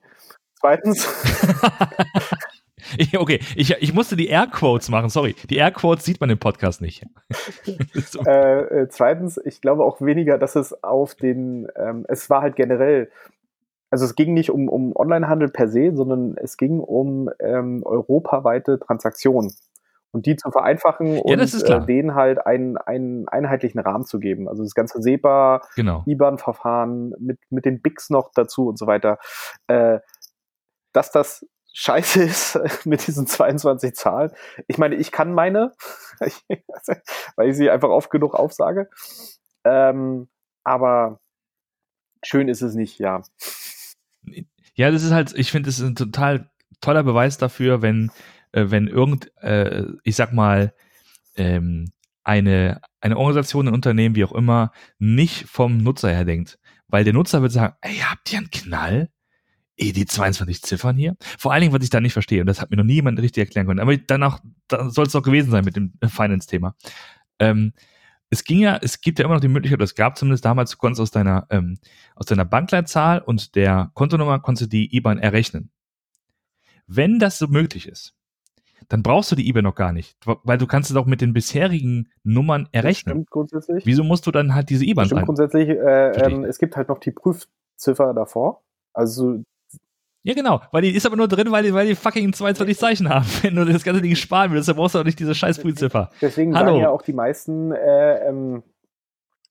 Zweitens, 0.58 1.06
okay, 3.18 3.40
ich, 3.54 3.70
ich 3.80 3.94
musste 3.94 4.16
die 4.16 4.28
Airquotes 4.28 4.88
machen, 4.88 5.08
sorry. 5.08 5.34
Die 5.50 5.56
Airquotes 5.56 6.04
sieht 6.04 6.20
man 6.20 6.30
im 6.30 6.38
Podcast 6.38 6.80
nicht. 6.80 7.04
so. 7.94 8.20
äh, 8.24 8.82
äh, 8.82 8.88
zweitens, 8.88 9.40
ich 9.44 9.60
glaube 9.60 9.84
auch 9.84 10.00
weniger, 10.00 10.38
dass 10.38 10.56
es 10.56 10.82
auf 10.82 11.14
den, 11.14 11.68
ähm, 11.76 12.04
es 12.08 12.30
war 12.30 12.42
halt 12.42 12.56
generell, 12.56 13.10
also 13.90 14.04
es 14.04 14.14
ging 14.14 14.34
nicht 14.34 14.50
um, 14.50 14.68
um 14.68 14.94
Onlinehandel 14.94 15.48
per 15.48 15.68
se, 15.68 15.92
sondern 15.94 16.36
es 16.36 16.56
ging 16.56 16.80
um 16.80 17.30
ähm, 17.40 17.82
europaweite 17.84 18.78
Transaktionen. 18.78 19.52
Und 20.12 20.24
die 20.24 20.36
zu 20.36 20.50
vereinfachen 20.50 21.18
und 21.18 21.28
ja, 21.28 21.76
äh, 21.76 21.84
denen 21.84 22.14
halt 22.14 22.46
einen, 22.46 22.78
einen 22.78 23.28
einheitlichen 23.28 23.80
Rahmen 23.80 24.06
zu 24.06 24.18
geben. 24.18 24.48
Also 24.48 24.62
das 24.62 24.74
ganze 24.74 25.02
SEPA, 25.02 25.60
genau. 25.74 26.04
IBAN-Verfahren 26.06 27.14
mit, 27.18 27.38
mit 27.50 27.66
den 27.66 27.82
BICs 27.82 28.08
noch 28.08 28.30
dazu 28.34 28.68
und 28.68 28.78
so 28.78 28.86
weiter. 28.86 29.18
Äh, 29.66 29.98
dass 30.94 31.10
das 31.10 31.46
scheiße 31.76 32.23
ist 32.23 32.59
mit 32.87 33.06
diesen 33.06 33.26
22 33.26 33.95
Zahlen. 33.95 34.33
Ich 34.66 34.78
meine, 34.78 34.95
ich 34.95 35.12
kann 35.12 35.33
meine, 35.35 35.73
weil 37.37 37.50
ich 37.50 37.56
sie 37.56 37.71
einfach 37.71 37.90
oft 37.90 38.11
genug 38.11 38.35
aufsage. 38.35 38.88
Ähm, 39.64 40.28
aber 40.64 41.21
schön 42.25 42.49
ist 42.49 42.62
es 42.62 42.75
nicht, 42.75 42.99
ja. 42.99 43.23
Ja, 44.75 44.90
das 44.90 45.02
ist 45.02 45.12
halt, 45.12 45.35
ich 45.37 45.50
finde, 45.50 45.68
das 45.68 45.78
ist 45.78 45.85
ein 45.85 45.95
total 45.95 46.50
toller 46.80 47.02
Beweis 47.02 47.37
dafür, 47.37 47.83
wenn, 47.83 48.11
äh, 48.52 48.64
wenn 48.68 48.88
irgend, 48.88 49.30
äh, 49.42 49.85
ich 50.02 50.16
sag 50.16 50.33
mal, 50.33 50.75
ähm, 51.37 51.92
eine, 52.25 52.80
eine 53.00 53.18
Organisation, 53.18 53.68
ein 53.68 53.75
Unternehmen, 53.75 54.14
wie 54.14 54.25
auch 54.25 54.33
immer, 54.33 54.73
nicht 54.99 55.47
vom 55.47 55.76
Nutzer 55.76 56.09
her 56.09 56.25
denkt. 56.25 56.59
Weil 56.88 57.04
der 57.04 57.12
Nutzer 57.12 57.42
wird 57.42 57.52
sagen, 57.52 57.76
ey, 57.83 57.97
habt 57.97 58.33
ihr 58.33 58.38
einen 58.38 58.50
Knall? 58.50 59.11
Eh 59.76 59.92
die 59.92 60.06
22 60.06 60.62
Ziffern 60.62 60.97
hier. 60.97 61.16
Vor 61.38 61.52
allen 61.52 61.62
Dingen, 61.62 61.75
was 61.75 61.83
ich 61.83 61.90
da 61.90 62.00
nicht 62.00 62.12
verstehe, 62.12 62.40
und 62.40 62.47
das 62.47 62.61
hat 62.61 62.71
mir 62.71 62.76
noch 62.76 62.85
nie 62.85 62.95
jemand 62.95 63.21
richtig 63.21 63.42
erklären 63.42 63.66
können, 63.66 63.80
aber 63.80 63.97
danach 63.97 64.40
da 64.68 64.90
soll 64.90 65.06
es 65.06 65.12
doch 65.12 65.23
gewesen 65.23 65.50
sein 65.50 65.64
mit 65.64 65.76
dem 65.76 65.92
Finance-Thema. 66.06 66.75
Ähm, 67.38 67.73
es 68.30 68.45
ging 68.45 68.59
ja, 68.59 68.78
es 68.83 69.00
gibt 69.00 69.18
ja 69.18 69.25
immer 69.25 69.35
noch 69.35 69.40
die 69.40 69.49
Möglichkeit, 69.49 69.80
es 69.83 69.95
gab 69.95 70.18
zumindest 70.18 70.45
damals, 70.45 70.73
du 70.73 70.78
konntest 70.78 71.00
aus 71.00 71.11
deiner, 71.11 71.47
ähm, 71.50 71.78
aus 72.16 72.26
deiner 72.26 72.45
Bankleitzahl 72.45 73.21
und 73.21 73.54
der 73.54 73.90
Kontonummer 73.95 74.40
konntest 74.40 74.73
du 74.73 74.76
die 74.76 74.97
IBAN 74.97 75.18
errechnen. 75.18 75.71
Wenn 76.87 77.18
das 77.18 77.38
so 77.38 77.47
möglich 77.47 77.87
ist, 77.87 78.14
dann 78.88 79.02
brauchst 79.02 79.30
du 79.33 79.37
die 79.37 79.49
IBAN 79.49 79.64
noch 79.64 79.75
gar 79.75 79.92
nicht, 79.92 80.16
weil 80.25 80.59
du 80.59 80.66
kannst 80.66 80.90
es 80.90 80.97
auch 80.97 81.06
mit 81.06 81.21
den 81.21 81.33
bisherigen 81.33 82.09
Nummern 82.25 82.68
errechnen. 82.73 83.14
Das 83.14 83.23
stimmt 83.23 83.30
grundsätzlich. 83.30 83.87
Wieso 83.87 84.04
musst 84.04 84.26
du 84.26 84.30
dann 84.30 84.54
halt 84.54 84.71
diese 84.71 84.85
IBAN 84.85 85.04
das 85.04 85.11
Stimmt 85.11 85.26
grundsätzlich, 85.26 85.68
äh, 85.68 86.11
ähm, 86.25 86.45
es 86.45 86.59
gibt 86.59 86.76
halt 86.76 86.88
noch 86.88 86.99
die 86.99 87.12
Prüfziffer 87.12 88.12
davor. 88.14 88.62
Also 88.92 89.42
ja, 90.26 90.35
genau, 90.35 90.61
weil 90.73 90.83
die 90.83 90.90
ist 90.90 91.06
aber 91.06 91.14
nur 91.14 91.28
drin, 91.28 91.52
weil 91.52 91.62
die, 91.62 91.73
weil 91.73 91.87
die 91.87 91.95
fucking 91.95 92.33
22 92.33 92.76
Zeichen 92.76 93.09
haben. 93.09 93.26
Wenn 93.42 93.54
du 93.54 93.64
das 93.64 93.85
ganze 93.85 94.02
Ding 94.02 94.16
sparen 94.16 94.50
willst, 94.50 94.68
dann 94.68 94.75
brauchst 94.75 94.97
du 94.97 94.99
auch 94.99 95.04
nicht 95.04 95.21
diese 95.21 95.37
scheiß 95.37 95.59
Frühziffer. 95.59 96.11
Deswegen 96.21 96.56
Hallo. 96.56 96.71
sagen 96.71 96.80
ja 96.80 96.90
auch 96.90 97.02
die 97.02 97.12
meisten, 97.12 97.71
äh, 97.71 98.28
ähm, 98.28 98.64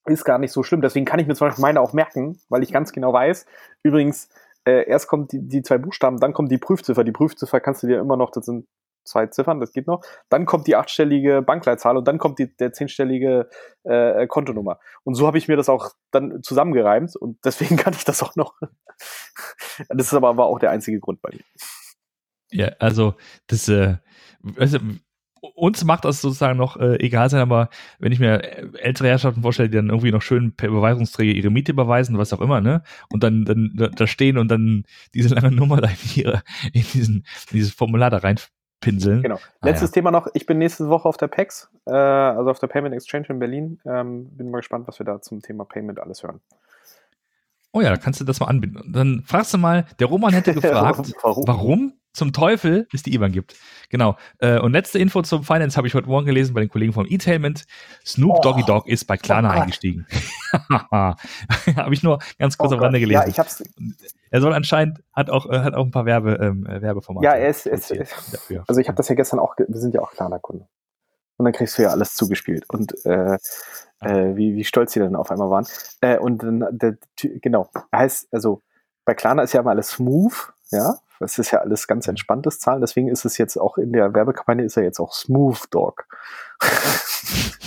ist 0.05 0.25
gar 0.25 0.37
nicht 0.37 0.51
so 0.51 0.63
schlimm. 0.63 0.81
Deswegen 0.81 1.05
kann 1.05 1.17
ich 1.19 1.27
mir 1.27 1.33
zum 1.33 1.47
Beispiel 1.47 1.61
meine 1.61 1.79
auch 1.79 1.93
merken, 1.93 2.41
weil 2.49 2.61
ich 2.61 2.73
ganz 2.73 2.91
genau 2.91 3.13
weiß, 3.13 3.45
übrigens, 3.83 4.27
äh, 4.65 4.85
erst 4.85 5.07
kommt 5.07 5.31
die, 5.31 5.47
die 5.47 5.61
zwei 5.61 5.77
Buchstaben, 5.77 6.19
dann 6.19 6.33
kommt 6.33 6.51
die 6.51 6.57
Prüfziffer. 6.57 7.05
Die 7.05 7.13
Prüfziffer 7.13 7.61
kannst 7.61 7.81
du 7.83 7.87
dir 7.87 8.01
immer 8.01 8.17
noch, 8.17 8.31
das 8.31 8.45
sind 8.45 8.67
zwei 9.05 9.27
Ziffern, 9.27 9.59
das 9.59 9.71
geht 9.71 9.87
noch. 9.87 10.03
Dann 10.29 10.45
kommt 10.45 10.67
die 10.67 10.75
achtstellige 10.75 11.41
Bankleitzahl 11.41 11.97
und 11.97 12.07
dann 12.07 12.17
kommt 12.17 12.39
die, 12.39 12.55
der 12.55 12.73
zehnstellige 12.73 13.49
äh, 13.83 14.27
Kontonummer. 14.27 14.79
Und 15.03 15.15
so 15.15 15.27
habe 15.27 15.37
ich 15.37 15.47
mir 15.47 15.57
das 15.57 15.69
auch 15.69 15.91
dann 16.11 16.43
zusammengereimt 16.43 17.15
und 17.15 17.37
deswegen 17.45 17.77
kann 17.77 17.93
ich 17.93 18.03
das 18.03 18.21
auch 18.23 18.35
noch. 18.35 18.55
das 19.89 20.07
ist 20.07 20.13
aber, 20.13 20.29
aber 20.29 20.45
auch 20.47 20.59
der 20.59 20.71
einzige 20.71 20.99
Grund 20.99 21.21
bei 21.21 21.29
mir. 21.31 21.43
Ja, 22.51 22.71
also 22.79 23.15
das, 23.47 23.67
äh, 23.69 23.97
also, 24.57 24.79
uns 25.53 25.83
macht 25.83 26.05
das 26.05 26.21
sozusagen 26.21 26.57
noch 26.57 26.77
äh, 26.77 26.97
egal 26.99 27.29
sein, 27.29 27.41
aber 27.41 27.69
wenn 27.99 28.11
ich 28.11 28.19
mir 28.19 28.41
ältere 28.79 29.09
Herrschaften 29.09 29.41
vorstelle, 29.41 29.69
die 29.69 29.75
dann 29.75 29.89
irgendwie 29.89 30.11
noch 30.11 30.21
schön 30.21 30.55
per 30.55 30.69
Überweisungsträger 30.69 31.33
ihre 31.33 31.49
Miete 31.49 31.71
überweisen, 31.71 32.17
was 32.17 32.33
auch 32.33 32.41
immer, 32.41 32.61
ne? 32.61 32.81
Und 33.11 33.23
dann, 33.23 33.45
dann 33.45 33.91
da 33.95 34.07
stehen 34.07 34.37
und 34.37 34.49
dann 34.49 34.83
diese 35.13 35.33
lange 35.35 35.51
Nummer 35.51 35.81
da 35.81 35.89
in, 35.89 36.21
ihre, 36.21 36.43
in, 36.73 36.85
diesen, 36.93 37.15
in 37.17 37.57
dieses 37.57 37.73
Formular 37.73 38.09
da 38.09 38.17
rein 38.17 38.37
pinseln. 38.85 39.23
Genau. 39.23 39.39
Ah, 39.61 39.65
Letztes 39.65 39.89
ja. 39.89 39.93
Thema 39.95 40.11
noch. 40.11 40.27
Ich 40.33 40.45
bin 40.45 40.59
nächste 40.59 40.87
Woche 40.89 41.09
auf 41.09 41.17
der 41.17 41.27
PEX, 41.27 41.69
äh, 41.87 41.91
also 41.91 42.51
auf 42.51 42.59
der 42.59 42.67
Payment 42.67 42.93
Exchange 42.93 43.25
in 43.29 43.39
Berlin. 43.39 43.79
Ähm, 43.85 44.29
bin 44.37 44.51
mal 44.51 44.59
gespannt, 44.59 44.87
was 44.87 44.99
wir 44.99 45.05
da 45.05 45.21
zum 45.21 45.41
Thema 45.41 45.65
Payment 45.65 45.99
alles 45.99 46.21
hören. 46.21 46.39
Oh 47.73 47.81
ja, 47.81 47.89
da 47.89 47.97
kannst 47.97 48.21
du 48.21 48.25
das 48.25 48.39
mal 48.39 48.45
anbinden. 48.45 48.93
Dann 48.93 49.23
fragst 49.25 49.53
du 49.53 49.57
mal, 49.57 49.85
der 49.99 50.07
Roman 50.07 50.33
hätte 50.33 50.53
gefragt, 50.61 51.13
warum? 51.23 51.47
warum 51.47 51.93
zum 52.15 52.33
Teufel 52.33 52.87
es 52.93 53.03
die 53.03 53.13
IBAN 53.13 53.31
gibt. 53.31 53.55
Genau. 53.89 54.15
Äh, 54.39 54.59
und 54.59 54.71
letzte 54.71 54.99
Info 54.99 55.21
zum 55.21 55.43
Finance 55.43 55.77
habe 55.77 55.87
ich 55.87 55.93
heute 55.93 56.07
Morgen 56.07 56.25
gelesen 56.25 56.53
bei 56.53 56.61
den 56.61 56.69
Kollegen 56.69 56.93
von 56.93 57.05
E-Tainment. 57.09 57.65
Snoop 58.05 58.37
oh. 58.37 58.41
Doggy 58.41 58.63
Dog 58.63 58.87
ist 58.87 59.05
bei 59.05 59.17
Klarna 59.17 59.49
oh 59.49 59.59
eingestiegen. 59.59 60.07
habe 60.91 61.93
ich 61.93 62.03
nur 62.03 62.19
ganz 62.39 62.57
kurz 62.57 62.71
oh 62.71 62.75
am 62.75 62.81
Rande 62.81 62.99
gelesen. 62.99 63.21
Ja, 63.21 63.27
ich 63.27 63.39
hab's. 63.39 63.63
Er 64.31 64.41
soll 64.41 64.53
anscheinend, 64.53 65.03
hat 65.13 65.29
auch, 65.29 65.49
äh, 65.49 65.59
hat 65.59 65.75
auch 65.75 65.85
ein 65.85 65.91
paar 65.91 66.05
Werbe, 66.05 66.39
ähm, 66.41 66.65
äh, 66.65 66.81
Werbeformate. 66.81 67.25
Ja, 67.25 67.33
er 67.33 67.49
ist, 67.49 67.65
ist, 67.67 67.91
ist 67.91 68.15
also 68.67 68.81
ich 68.81 68.87
habe 68.87 68.97
das 68.97 69.07
ja 69.09 69.15
gestern 69.15 69.39
auch, 69.39 69.55
wir 69.57 69.79
sind 69.79 69.93
ja 69.93 70.01
auch 70.01 70.11
Klarna-Kunden. 70.11 70.67
Und 71.37 71.43
dann 71.43 71.53
kriegst 71.53 71.77
du 71.77 71.81
ja 71.81 71.89
alles 71.89 72.15
zugespielt. 72.15 72.63
Und 72.69 73.05
äh, 73.05 73.37
äh, 74.01 74.35
wie, 74.35 74.55
wie 74.55 74.63
stolz 74.63 74.93
die 74.93 74.99
dann 74.99 75.15
auf 75.15 75.31
einmal 75.31 75.49
waren. 75.49 75.67
Äh, 76.01 76.17
und 76.17 76.43
dann, 76.43 76.65
der, 76.71 76.97
genau, 77.41 77.69
heißt, 77.93 78.29
also 78.31 78.61
bei 79.05 79.13
Klarna 79.13 79.43
ist 79.43 79.53
ja 79.53 79.61
immer 79.61 79.71
alles 79.71 79.89
smooth, 79.89 80.53
ja. 80.71 80.95
Das 81.19 81.37
ist 81.39 81.51
ja 81.51 81.59
alles 81.59 81.87
ganz 81.87 82.07
entspanntes 82.07 82.59
Zahlen. 82.59 82.81
Deswegen 82.81 83.07
ist 83.07 83.25
es 83.25 83.37
jetzt 83.37 83.57
auch 83.57 83.77
in 83.77 83.93
der 83.93 84.13
Werbekampagne 84.13 84.63
ist 84.63 84.77
er 84.77 84.83
jetzt 84.83 84.99
auch 84.99 85.13
Smooth 85.13 85.63
Dog. 85.71 86.05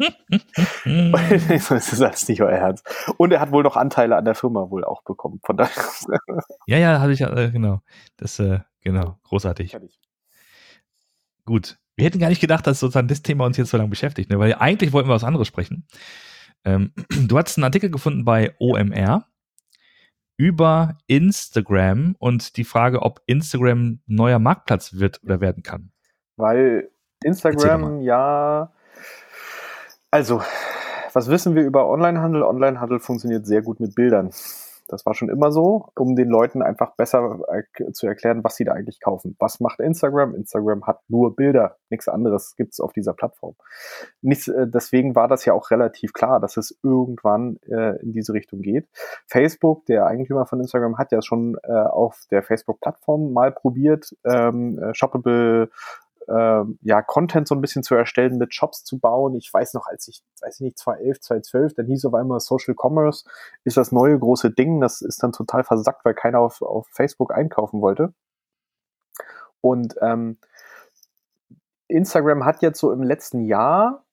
das 0.84 1.92
ist 1.92 2.02
alles 2.02 2.28
nicht 2.28 2.42
euer 2.42 2.56
Herz. 2.56 2.82
Und 3.18 3.32
er 3.32 3.40
hat 3.40 3.52
wohl 3.52 3.62
noch 3.62 3.76
Anteile 3.76 4.16
an 4.16 4.24
der 4.24 4.34
Firma 4.34 4.70
wohl 4.70 4.84
auch 4.84 5.02
bekommen. 5.02 5.40
Von 5.44 5.56
daher. 5.56 5.84
ja, 6.66 6.78
ja, 6.78 7.00
hatte 7.00 7.12
ich, 7.12 7.20
äh, 7.20 7.50
genau. 7.50 7.82
Das, 8.16 8.38
äh, 8.38 8.60
genau, 8.80 9.18
großartig. 9.24 9.76
Gut. 11.44 11.78
Wir 11.96 12.06
hätten 12.06 12.18
gar 12.18 12.28
nicht 12.28 12.40
gedacht, 12.40 12.66
dass 12.66 12.80
sozusagen 12.80 13.08
das 13.08 13.22
Thema 13.22 13.44
uns 13.44 13.58
jetzt 13.58 13.70
so 13.70 13.76
lange 13.76 13.90
beschäftigt, 13.90 14.30
ne? 14.30 14.38
weil 14.38 14.54
eigentlich 14.54 14.92
wollten 14.92 15.08
wir 15.08 15.14
was 15.14 15.24
anderes 15.24 15.46
sprechen. 15.46 15.86
Ähm, 16.64 16.92
du 17.10 17.36
hast 17.36 17.58
einen 17.58 17.64
Artikel 17.64 17.90
gefunden 17.90 18.24
bei 18.24 18.54
OMR 18.58 19.26
über 20.40 20.96
Instagram 21.06 22.16
und 22.18 22.56
die 22.56 22.64
Frage, 22.64 23.02
ob 23.02 23.20
Instagram 23.26 24.00
neuer 24.06 24.38
Marktplatz 24.38 24.94
wird 24.94 25.22
oder 25.22 25.42
werden 25.42 25.62
kann. 25.62 25.92
Weil 26.38 26.90
Instagram 27.22 28.00
ja, 28.00 28.72
also, 30.10 30.40
was 31.12 31.28
wissen 31.28 31.54
wir 31.54 31.62
über 31.62 31.86
Onlinehandel? 31.86 32.42
Onlinehandel 32.42 33.00
funktioniert 33.00 33.44
sehr 33.44 33.60
gut 33.60 33.80
mit 33.80 33.94
Bildern. 33.94 34.30
Das 34.90 35.06
war 35.06 35.14
schon 35.14 35.28
immer 35.28 35.52
so, 35.52 35.88
um 35.96 36.16
den 36.16 36.28
Leuten 36.28 36.62
einfach 36.62 36.96
besser 36.96 37.40
äh, 37.48 37.92
zu 37.92 38.06
erklären, 38.06 38.42
was 38.42 38.56
sie 38.56 38.64
da 38.64 38.72
eigentlich 38.72 39.00
kaufen. 39.00 39.36
Was 39.38 39.60
macht 39.60 39.80
Instagram? 39.80 40.34
Instagram 40.34 40.86
hat 40.86 41.00
nur 41.08 41.36
Bilder, 41.36 41.76
nichts 41.90 42.08
anderes 42.08 42.56
gibt's 42.56 42.80
auf 42.80 42.92
dieser 42.92 43.14
Plattform. 43.14 43.54
Nichts, 44.20 44.48
äh, 44.48 44.66
deswegen 44.66 45.14
war 45.14 45.28
das 45.28 45.44
ja 45.44 45.52
auch 45.52 45.70
relativ 45.70 46.12
klar, 46.12 46.40
dass 46.40 46.56
es 46.56 46.78
irgendwann 46.82 47.58
äh, 47.68 48.00
in 48.02 48.12
diese 48.12 48.32
Richtung 48.32 48.60
geht. 48.62 48.88
Facebook, 49.26 49.86
der 49.86 50.06
Eigentümer 50.06 50.46
von 50.46 50.60
Instagram, 50.60 50.98
hat 50.98 51.12
ja 51.12 51.22
schon 51.22 51.56
äh, 51.62 51.72
auf 51.72 52.24
der 52.30 52.42
Facebook-Plattform 52.42 53.32
mal 53.32 53.52
probiert, 53.52 54.14
ähm, 54.24 54.78
äh, 54.78 54.94
shoppable 54.94 55.70
äh, 56.28 56.62
ja, 56.82 57.02
Content 57.02 57.48
so 57.48 57.54
ein 57.54 57.60
bisschen 57.60 57.82
zu 57.82 57.94
erstellen, 57.94 58.38
mit 58.38 58.54
Shops 58.54 58.84
zu 58.84 58.98
bauen. 58.98 59.34
Ich 59.34 59.52
weiß 59.52 59.74
noch, 59.74 59.86
als 59.86 60.08
ich, 60.08 60.22
weiß 60.40 60.56
ich 60.56 60.60
nicht, 60.60 60.78
2011, 60.78 61.20
2012, 61.20 61.74
dann 61.74 61.86
hieß 61.86 62.04
auf 62.04 62.14
einmal 62.14 62.40
Social 62.40 62.74
Commerce 62.76 63.24
ist 63.64 63.76
das 63.76 63.92
neue 63.92 64.18
große 64.18 64.50
Ding. 64.50 64.80
Das 64.80 65.02
ist 65.02 65.22
dann 65.22 65.32
total 65.32 65.64
versackt, 65.64 66.04
weil 66.04 66.14
keiner 66.14 66.40
auf, 66.40 66.62
auf 66.62 66.86
Facebook 66.90 67.32
einkaufen 67.32 67.80
wollte. 67.80 68.14
Und 69.60 69.94
ähm, 70.00 70.38
Instagram 71.88 72.44
hat 72.44 72.62
jetzt 72.62 72.80
so 72.80 72.92
im 72.92 73.02
letzten 73.02 73.44
Jahr 73.44 74.04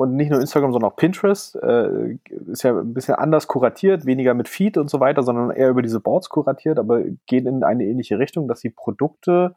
und 0.00 0.16
nicht 0.16 0.30
nur 0.30 0.40
Instagram, 0.40 0.72
sondern 0.72 0.92
auch 0.92 0.96
Pinterest 0.96 1.56
äh, 1.56 2.16
ist 2.46 2.62
ja 2.62 2.74
ein 2.74 2.94
bisschen 2.94 3.16
anders 3.16 3.48
kuratiert, 3.48 4.06
weniger 4.06 4.32
mit 4.32 4.48
Feed 4.48 4.78
und 4.78 4.88
so 4.88 4.98
weiter, 4.98 5.22
sondern 5.22 5.50
eher 5.50 5.68
über 5.68 5.82
diese 5.82 6.00
Boards 6.00 6.30
kuratiert, 6.30 6.78
aber 6.78 7.02
gehen 7.26 7.46
in 7.46 7.62
eine 7.64 7.84
ähnliche 7.84 8.18
Richtung, 8.18 8.48
dass 8.48 8.60
sie 8.60 8.70
Produkte 8.70 9.54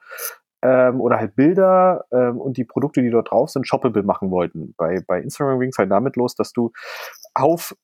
ähm, 0.63 1.01
oder 1.01 1.17
halt 1.17 1.35
Bilder 1.35 2.05
ähm, 2.11 2.39
und 2.39 2.57
die 2.57 2.63
Produkte, 2.63 3.01
die 3.01 3.11
dort 3.11 3.29
drauf 3.31 3.49
sind, 3.49 3.67
shoppable 3.67 4.03
machen 4.03 4.31
wollten. 4.31 4.73
Bei, 4.77 5.03
bei 5.05 5.21
Instagram 5.21 5.59
ging 5.59 5.69
es 5.69 5.77
halt 5.77 5.91
damit 5.91 6.15
los, 6.15 6.35
dass 6.35 6.53
du 6.53 6.71
auf 7.35 7.75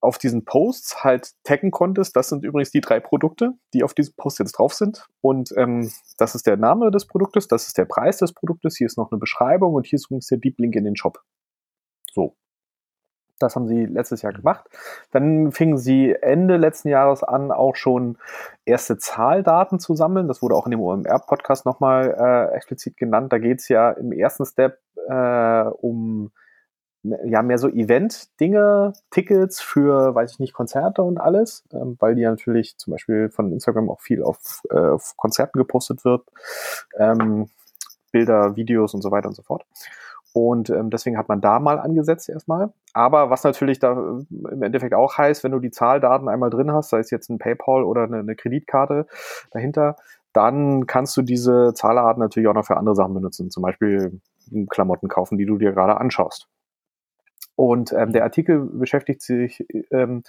auf 0.00 0.16
diesen 0.16 0.44
Posts 0.44 1.02
halt 1.04 1.32
taggen 1.42 1.70
konntest. 1.70 2.16
Das 2.16 2.28
sind 2.28 2.44
übrigens 2.44 2.70
die 2.70 2.80
drei 2.80 3.00
Produkte, 3.00 3.52
die 3.74 3.82
auf 3.82 3.92
diesem 3.92 4.14
Post 4.16 4.38
jetzt 4.38 4.52
drauf 4.52 4.72
sind. 4.72 5.06
Und 5.20 5.52
ähm, 5.56 5.90
das 6.16 6.34
ist 6.34 6.46
der 6.46 6.56
Name 6.56 6.90
des 6.90 7.06
Produktes, 7.06 7.48
das 7.48 7.66
ist 7.66 7.76
der 7.76 7.84
Preis 7.84 8.18
des 8.18 8.32
Produktes, 8.32 8.76
hier 8.76 8.86
ist 8.86 8.96
noch 8.96 9.10
eine 9.10 9.18
Beschreibung 9.18 9.74
und 9.74 9.84
hier 9.86 9.96
ist 9.96 10.06
übrigens 10.06 10.28
der 10.28 10.38
Deep 10.38 10.58
Link 10.58 10.76
in 10.76 10.84
den 10.84 10.96
Shop. 10.96 11.18
So. 12.12 12.36
Das 13.38 13.56
haben 13.56 13.68
sie 13.68 13.84
letztes 13.84 14.22
Jahr 14.22 14.32
gemacht. 14.32 14.64
Dann 15.12 15.52
fingen 15.52 15.76
sie 15.76 16.12
Ende 16.12 16.56
letzten 16.56 16.88
Jahres 16.88 17.22
an, 17.22 17.50
auch 17.52 17.76
schon 17.76 18.18
erste 18.64 18.98
Zahldaten 18.98 19.78
zu 19.78 19.94
sammeln. 19.94 20.28
Das 20.28 20.42
wurde 20.42 20.54
auch 20.54 20.66
in 20.66 20.70
dem 20.70 20.80
OMR-Podcast 20.80 21.66
nochmal 21.66 22.14
äh, 22.18 22.54
explizit 22.54 22.96
genannt. 22.96 23.32
Da 23.32 23.38
geht 23.38 23.60
es 23.60 23.68
ja 23.68 23.90
im 23.90 24.12
ersten 24.12 24.44
Step 24.44 24.78
äh, 25.08 25.64
um 25.80 26.30
ja 27.24 27.42
mehr 27.42 27.58
so 27.58 27.68
Event-Dinge, 27.68 28.92
Tickets 29.10 29.60
für, 29.60 30.14
weiß 30.14 30.32
ich 30.32 30.38
nicht, 30.38 30.52
Konzerte 30.52 31.02
und 31.02 31.18
alles, 31.18 31.64
ähm, 31.72 31.96
weil 32.00 32.14
die 32.14 32.22
ja 32.22 32.30
natürlich 32.30 32.76
zum 32.78 32.92
Beispiel 32.92 33.30
von 33.30 33.52
Instagram 33.52 33.90
auch 33.90 34.00
viel 34.00 34.22
auf, 34.22 34.62
äh, 34.70 34.76
auf 34.76 35.16
Konzerten 35.16 35.58
gepostet 35.58 36.04
wird, 36.04 36.24
ähm, 36.98 37.48
Bilder, 38.12 38.56
Videos 38.56 38.94
und 38.94 39.02
so 39.02 39.10
weiter 39.10 39.28
und 39.28 39.34
so 39.34 39.42
fort. 39.42 39.64
Und 40.36 40.68
ähm, 40.68 40.90
deswegen 40.90 41.16
hat 41.16 41.30
man 41.30 41.40
da 41.40 41.58
mal 41.60 41.78
angesetzt 41.78 42.28
erstmal. 42.28 42.70
Aber 42.92 43.30
was 43.30 43.42
natürlich 43.42 43.78
da 43.78 43.92
äh, 43.92 44.52
im 44.52 44.62
Endeffekt 44.62 44.92
auch 44.92 45.16
heißt, 45.16 45.42
wenn 45.42 45.52
du 45.52 45.60
die 45.60 45.70
Zahldaten 45.70 46.28
einmal 46.28 46.50
drin 46.50 46.70
hast, 46.72 46.90
sei 46.90 46.98
es 46.98 47.10
jetzt 47.10 47.30
ein 47.30 47.38
PayPal 47.38 47.84
oder 47.84 48.02
eine, 48.02 48.18
eine 48.18 48.36
Kreditkarte 48.36 49.06
dahinter, 49.50 49.96
dann 50.34 50.86
kannst 50.86 51.16
du 51.16 51.22
diese 51.22 51.72
Zahlarten 51.72 52.20
natürlich 52.20 52.48
auch 52.48 52.54
noch 52.54 52.66
für 52.66 52.76
andere 52.76 52.94
Sachen 52.94 53.14
benutzen. 53.14 53.50
Zum 53.50 53.62
Beispiel 53.62 54.20
Klamotten 54.68 55.08
kaufen, 55.08 55.38
die 55.38 55.46
du 55.46 55.56
dir 55.56 55.72
gerade 55.72 55.96
anschaust. 55.96 56.48
Und 57.54 57.94
ähm, 57.94 58.12
der 58.12 58.24
Artikel 58.24 58.60
beschäftigt 58.60 59.22
sich 59.22 59.64
ähm, 59.90 60.22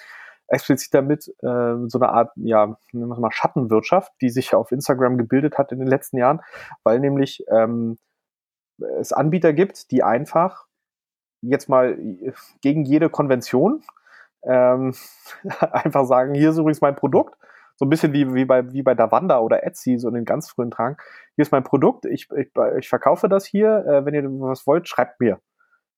explizit 0.47 0.93
damit, 0.93 1.27
äh, 1.41 1.75
so 1.87 1.99
eine 1.99 2.07
Art, 2.07 2.31
ja, 2.37 2.77
nennen 2.93 3.09
wir 3.09 3.19
mal 3.19 3.33
Schattenwirtschaft, 3.33 4.13
die 4.21 4.29
sich 4.29 4.55
auf 4.55 4.71
Instagram 4.71 5.17
gebildet 5.17 5.57
hat 5.57 5.73
in 5.73 5.79
den 5.79 5.89
letzten 5.89 6.15
Jahren, 6.15 6.39
weil 6.85 7.01
nämlich 7.01 7.43
ähm, 7.51 7.97
es 8.99 9.13
Anbieter 9.13 9.53
gibt, 9.53 9.91
die 9.91 10.03
einfach 10.03 10.65
jetzt 11.41 11.69
mal 11.69 11.97
gegen 12.61 12.83
jede 12.83 13.09
Konvention 13.09 13.83
ähm, 14.43 14.93
einfach 15.59 16.05
sagen, 16.05 16.33
hier 16.33 16.49
ist 16.49 16.57
übrigens 16.57 16.81
mein 16.81 16.95
Produkt. 16.95 17.35
So 17.75 17.85
ein 17.85 17.89
bisschen 17.89 18.11
wie, 18.11 18.33
wie, 18.33 18.45
bei, 18.45 18.73
wie 18.73 18.81
bei 18.81 18.95
Davanda 18.95 19.39
oder 19.39 19.63
Etsy, 19.63 19.99
so 19.99 20.07
in 20.07 20.15
den 20.15 20.25
ganz 20.25 20.49
frühen 20.49 20.71
Tagen. 20.71 20.97
Hier 21.35 21.43
ist 21.43 21.51
mein 21.51 21.63
Produkt, 21.63 22.05
ich, 22.05 22.27
ich, 22.35 22.49
ich 22.79 22.89
verkaufe 22.89 23.29
das 23.29 23.45
hier. 23.45 23.85
Äh, 23.85 24.05
wenn 24.05 24.15
ihr 24.15 24.23
was 24.23 24.65
wollt, 24.65 24.87
schreibt 24.87 25.19
mir. 25.19 25.39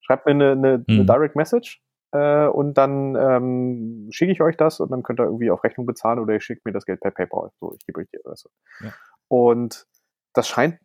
Schreibt 0.01 0.25
mir 0.25 0.31
eine, 0.31 0.51
eine, 0.51 0.83
eine 0.87 1.03
mhm. 1.03 1.07
Direct 1.07 1.37
Message 1.37 1.81
äh, 2.11 2.47
und 2.47 2.73
dann 2.73 3.15
ähm, 3.15 4.09
schicke 4.11 4.31
ich 4.31 4.41
euch 4.41 4.57
das 4.57 4.81
und 4.81 4.91
dann 4.91 5.03
könnt 5.03 5.21
ihr 5.21 5.25
irgendwie 5.25 5.51
auf 5.51 5.63
Rechnung 5.63 5.85
bezahlen 5.85 6.19
oder 6.19 6.33
ihr 6.33 6.41
schickt 6.41 6.65
mir 6.65 6.73
das 6.73 6.85
Geld 6.85 6.99
per 6.99 7.11
PayPal. 7.11 7.51
So, 7.61 7.73
ich 7.73 7.85
gebe 7.85 8.01
euch 8.01 8.07
die 8.11 8.19
Adresse. 8.19 8.49
Ja. 8.81 8.93
Und 9.29 9.85
das 10.33 10.47
scheint 10.47 10.79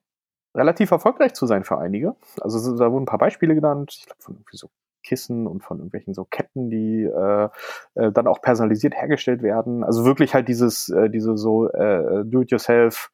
relativ 0.54 0.90
erfolgreich 0.90 1.34
zu 1.34 1.46
sein 1.46 1.64
für 1.64 1.78
einige. 1.78 2.14
Also 2.40 2.76
da 2.76 2.90
wurden 2.92 3.04
ein 3.04 3.06
paar 3.06 3.18
Beispiele 3.18 3.54
genannt, 3.54 3.96
ich 3.98 4.06
glaube 4.06 4.22
von 4.22 4.34
irgendwie 4.34 4.56
so 4.56 4.70
Kissen 5.02 5.46
und 5.46 5.62
von 5.62 5.78
irgendwelchen 5.78 6.14
so 6.14 6.24
Ketten, 6.24 6.70
die 6.70 7.04
äh, 7.04 7.48
äh, 7.94 8.10
dann 8.10 8.26
auch 8.26 8.40
personalisiert 8.40 8.94
hergestellt 8.94 9.42
werden. 9.42 9.84
Also 9.84 10.04
wirklich 10.04 10.34
halt 10.34 10.48
dieses, 10.48 10.88
äh, 10.88 11.10
diese 11.10 11.36
so 11.36 11.68
äh, 11.68 12.24
Do-it-yourself 12.24 13.10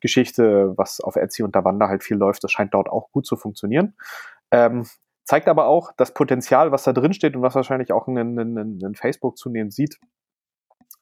Geschichte, 0.00 0.72
was 0.76 1.00
auf 1.00 1.16
Etsy 1.16 1.42
und 1.42 1.54
Davanda 1.54 1.88
halt 1.88 2.02
viel 2.02 2.16
läuft, 2.16 2.44
das 2.44 2.52
scheint 2.52 2.74
dort 2.74 2.88
auch 2.88 3.10
gut 3.10 3.26
zu 3.26 3.36
funktionieren. 3.36 3.94
Ähm, 4.50 4.86
zeigt 5.24 5.48
aber 5.48 5.66
auch 5.66 5.92
das 5.96 6.14
Potenzial, 6.14 6.72
was 6.72 6.84
da 6.84 6.92
drin 6.92 7.12
steht 7.12 7.36
und 7.36 7.42
was 7.42 7.54
wahrscheinlich 7.54 7.92
auch 7.92 8.06
ein, 8.06 8.38
ein, 8.38 8.82
ein 8.82 8.94
Facebook 8.94 9.36
zunehmend 9.36 9.72
sieht, 9.72 9.98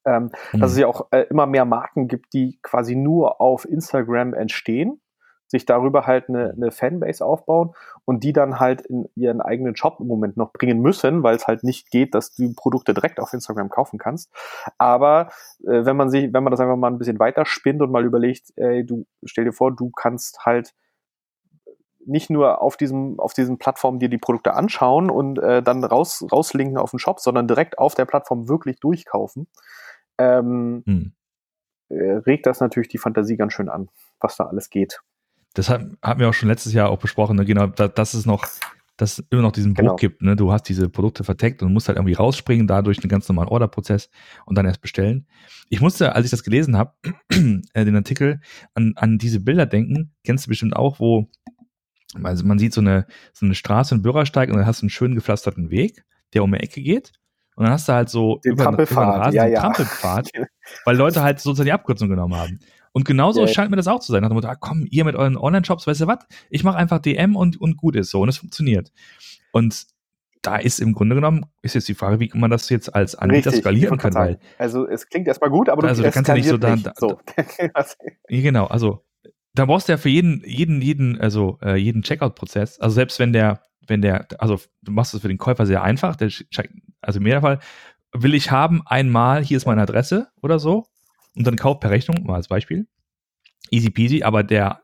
ähm, 0.05 0.31
mhm. 0.53 0.61
dass 0.61 0.73
es 0.73 0.79
ja 0.79 0.87
auch 0.87 1.09
äh, 1.11 1.27
immer 1.29 1.47
mehr 1.47 1.65
Marken 1.65 2.09
gibt, 2.09 2.33
die 2.33 2.59
quasi 2.63 2.97
nur 2.97 3.41
auf 3.41 3.65
Instagram 3.65 4.35
entstehen 4.35 5.02
sich 5.53 5.67
darüber 5.67 6.07
halt 6.07 6.29
eine, 6.29 6.51
eine 6.51 6.71
Fanbase 6.71 7.25
aufbauen 7.25 7.75
und 8.07 8.25
die 8.25 8.33
dann 8.33 8.59
halt 8.59 8.81
in 8.81 9.07
ihren 9.15 9.41
eigenen 9.43 9.77
Shop 9.77 9.99
im 10.01 10.07
Moment 10.07 10.37
noch 10.37 10.53
bringen 10.53 10.81
müssen, 10.81 11.23
weil 11.23 11.37
es 11.37 11.47
halt 11.47 11.63
nicht 11.63 11.91
geht, 11.91 12.15
dass 12.15 12.35
du 12.35 12.55
Produkte 12.55 12.95
direkt 12.95 13.21
auf 13.21 13.33
Instagram 13.33 13.69
kaufen 13.69 13.99
kannst. 13.99 14.33
Aber 14.79 15.29
äh, 15.65 15.85
wenn 15.85 15.97
man 15.97 16.11
sich, 16.11 16.33
wenn 16.33 16.43
man 16.43 16.51
das 16.51 16.61
einfach 16.61 16.77
mal 16.77 16.91
ein 16.91 16.99
bisschen 16.99 17.19
weiter 17.19 17.45
spinnt 17.45 17.83
und 17.83 17.93
mal 17.93 18.05
überlegt, 18.05 18.53
ey, 18.57 18.85
du 18.85 19.05
stell 19.25 19.45
dir 19.45 19.53
vor, 19.53 19.77
du 19.77 19.91
kannst 19.91 20.45
halt 20.47 20.73
nicht 22.05 22.31
nur 22.31 22.63
auf 22.63 22.77
diesem 22.79 23.21
auf 23.21 23.35
diesen 23.35 23.59
Plattformen 23.59 23.99
dir 23.99 24.09
die 24.09 24.19
Produkte 24.19 24.55
anschauen 24.55 25.11
und 25.11 25.39
äh, 25.39 25.63
dann 25.63 25.85
raus 25.85 26.25
rauslinken 26.33 26.79
auf 26.79 26.91
den 26.91 26.99
Shop, 26.99 27.21
sondern 27.21 27.47
direkt 27.47 27.79
auf 27.79 27.95
der 27.95 28.07
Plattform 28.07 28.49
wirklich 28.49 28.81
durchkaufen. 28.81 29.49
Ähm, 30.17 30.83
hm. 30.87 31.13
äh, 31.91 32.13
regt 32.27 32.47
das 32.47 32.61
natürlich 32.61 32.89
die 32.89 32.99
Fantasie 32.99 33.37
ganz 33.37 33.53
schön 33.53 33.69
an, 33.69 33.91
was 34.19 34.37
da 34.37 34.47
alles 34.47 34.71
geht. 34.71 35.03
Das 35.55 35.69
hat, 35.69 35.85
haben 36.03 36.21
wir 36.21 36.29
auch 36.29 36.35
schon 36.35 36.49
letztes 36.49 36.73
Jahr 36.73 36.91
auch 36.91 36.99
besprochen, 36.99 37.37
ne? 37.37 37.45
genau, 37.45 37.67
da, 37.67 37.89
dass 37.89 38.15
es 38.15 38.27
noch, 38.27 38.47
dass 38.97 39.19
es 39.19 39.27
immer 39.31 39.43
noch 39.43 39.53
diesen 39.53 39.75
Bruch 39.75 39.83
genau. 39.83 39.97
gibt, 39.97 40.23
ne? 40.23 40.37
Du 40.37 40.53
hast 40.53 40.65
diese 40.65 40.89
Produkte 40.89 41.25
verteckt 41.25 41.63
und 41.63 41.73
musst 41.73 41.89
halt 41.89 41.99
irgendwie 41.99 42.15
rausspringen, 42.15 42.67
dadurch 42.67 42.99
einen 42.99 43.09
ganz 43.09 43.29
normalen 43.29 43.49
Orderprozess 43.49 44.09
und 44.47 44.57
dann 44.57 44.67
erst 44.67 44.81
bestellen. 44.81 45.27
Ich 45.69 45.81
musste, 45.81 46.15
als 46.15 46.25
ich 46.25 46.31
das 46.31 46.43
gelesen 46.43 46.77
habe, 46.77 46.93
äh, 47.75 47.85
den 47.85 47.97
Artikel, 47.97 48.41
an, 48.75 48.93
an 48.97 49.19
diese 49.19 49.41
Bilder 49.41 49.67
denken, 49.67 50.13
kennst 50.25 50.47
du 50.47 50.49
bestimmt 50.51 50.77
auch, 50.77 51.01
wo 51.01 51.29
also 52.23 52.45
man 52.45 52.59
sieht 52.59 52.75
so 52.75 52.81
eine, 52.81 53.07
so 53.33 53.47
eine 53.47 53.55
Straße, 53.55 53.95
einen 53.95 54.03
Bürgersteig 54.03 54.51
und 54.51 54.57
dann 54.57 54.67
hast 54.67 54.83
du 54.83 54.85
einen 54.85 54.91
schön 54.91 55.15
gepflasterten 55.15 55.71
Weg, 55.71 56.05
der 56.35 56.45
um 56.45 56.53
die 56.53 56.61
Ecke 56.61 56.83
geht. 56.83 57.13
Und 57.55 57.65
dann 57.65 57.73
hast 57.73 57.89
du 57.89 57.93
halt 57.93 58.09
so 58.09 58.41
den 58.45 58.53
über, 58.53 58.69
über 58.69 58.85
den 58.85 58.97
Rasen 58.97 59.35
ja, 59.35 59.47
ja. 59.47 59.61
Trampelpfad, 59.61 60.31
weil 60.85 60.97
Leute 60.97 61.23
halt 61.23 61.41
sozusagen 61.41 61.67
die 61.67 61.73
Abkürzung 61.73 62.09
genommen 62.09 62.35
haben. 62.35 62.59
Und 62.93 63.05
genauso 63.05 63.41
yeah. 63.41 63.49
scheint 63.49 63.71
mir 63.71 63.77
das 63.77 63.89
auch 63.89 64.01
zu 64.01 64.13
sein. 64.13 64.23
Nach 64.23 64.29
dem 64.29 64.35
Motto, 64.35 64.49
ah, 64.49 64.55
komm, 64.55 64.87
ihr 64.91 65.05
mit 65.05 65.17
euren 65.17 65.37
Online-Shops, 65.37 65.87
weißt 65.87 66.03
du 66.03 66.07
was? 66.07 66.19
Ich 66.51 66.63
mache 66.63 66.77
einfach 66.77 66.99
DM 66.99 67.37
und, 67.37 67.61
und 67.61 67.77
gut 67.77 67.97
ist 67.97 68.11
so 68.11 68.21
und 68.21 68.29
es 68.29 68.37
funktioniert. 68.37 68.93
Und 69.53 69.87
da 70.43 70.57
ist 70.57 70.81
im 70.81 70.93
Grunde 70.93 71.15
genommen, 71.15 71.47
ist 71.63 71.75
jetzt 71.75 71.89
die 71.89 71.95
Frage, 71.95 72.21
wie 72.21 72.31
man 72.35 72.51
das 72.51 72.69
jetzt 72.69 72.95
als 72.95 73.15
Anbieter 73.15 73.47
Richtig, 73.47 73.63
skalieren 73.63 73.97
kann. 73.97 74.15
Weil, 74.15 74.39
also 74.59 74.87
es 74.87 75.09
klingt 75.09 75.29
erstmal 75.29 75.51
gut, 75.51 75.69
aber 75.69 75.83
du, 75.83 75.89
also, 75.89 76.03
du 76.03 76.11
kannst 76.11 76.29
ja 76.29 76.35
nicht 76.35 76.49
so 76.49 76.59
da, 76.59 76.77
da, 76.77 76.93
so. 76.97 77.21
genau, 78.29 78.67
also 78.67 79.05
da 79.55 79.67
brauchst 79.67 79.89
du 79.89 79.93
ja 79.93 79.99
für 79.99 80.09
jeden, 80.09 80.43
jeden, 80.45 80.83
jeden, 80.83 81.21
also 81.21 81.59
äh, 81.63 81.77
jeden 81.77 82.03
Checkout-Prozess, 82.03 82.81
also 82.81 82.95
selbst 82.95 83.19
wenn 83.21 83.33
der, 83.33 83.63
wenn 83.87 84.03
der, 84.03 84.27
also 84.39 84.59
du 84.83 84.93
machst 84.93 85.15
es 85.15 85.21
für 85.21 85.29
den 85.29 85.39
Käufer 85.39 85.65
sehr 85.65 85.83
einfach, 85.83 86.17
der, 86.17 86.31
also 87.01 87.21
im 87.21 87.41
Fall 87.41 87.61
will 88.13 88.35
ich 88.35 88.51
haben 88.51 88.83
einmal, 88.85 89.45
hier 89.45 89.57
ist 89.57 89.67
meine 89.67 89.83
Adresse 89.83 90.29
oder 90.43 90.59
so, 90.59 90.87
und 91.37 91.47
dann 91.47 91.57
kauft 91.57 91.81
per 91.81 91.91
Rechnung, 91.91 92.25
mal 92.25 92.37
als 92.37 92.49
Beispiel. 92.49 92.87
Easy 93.71 93.91
peasy, 93.91 94.23
aber 94.23 94.43
der, 94.43 94.83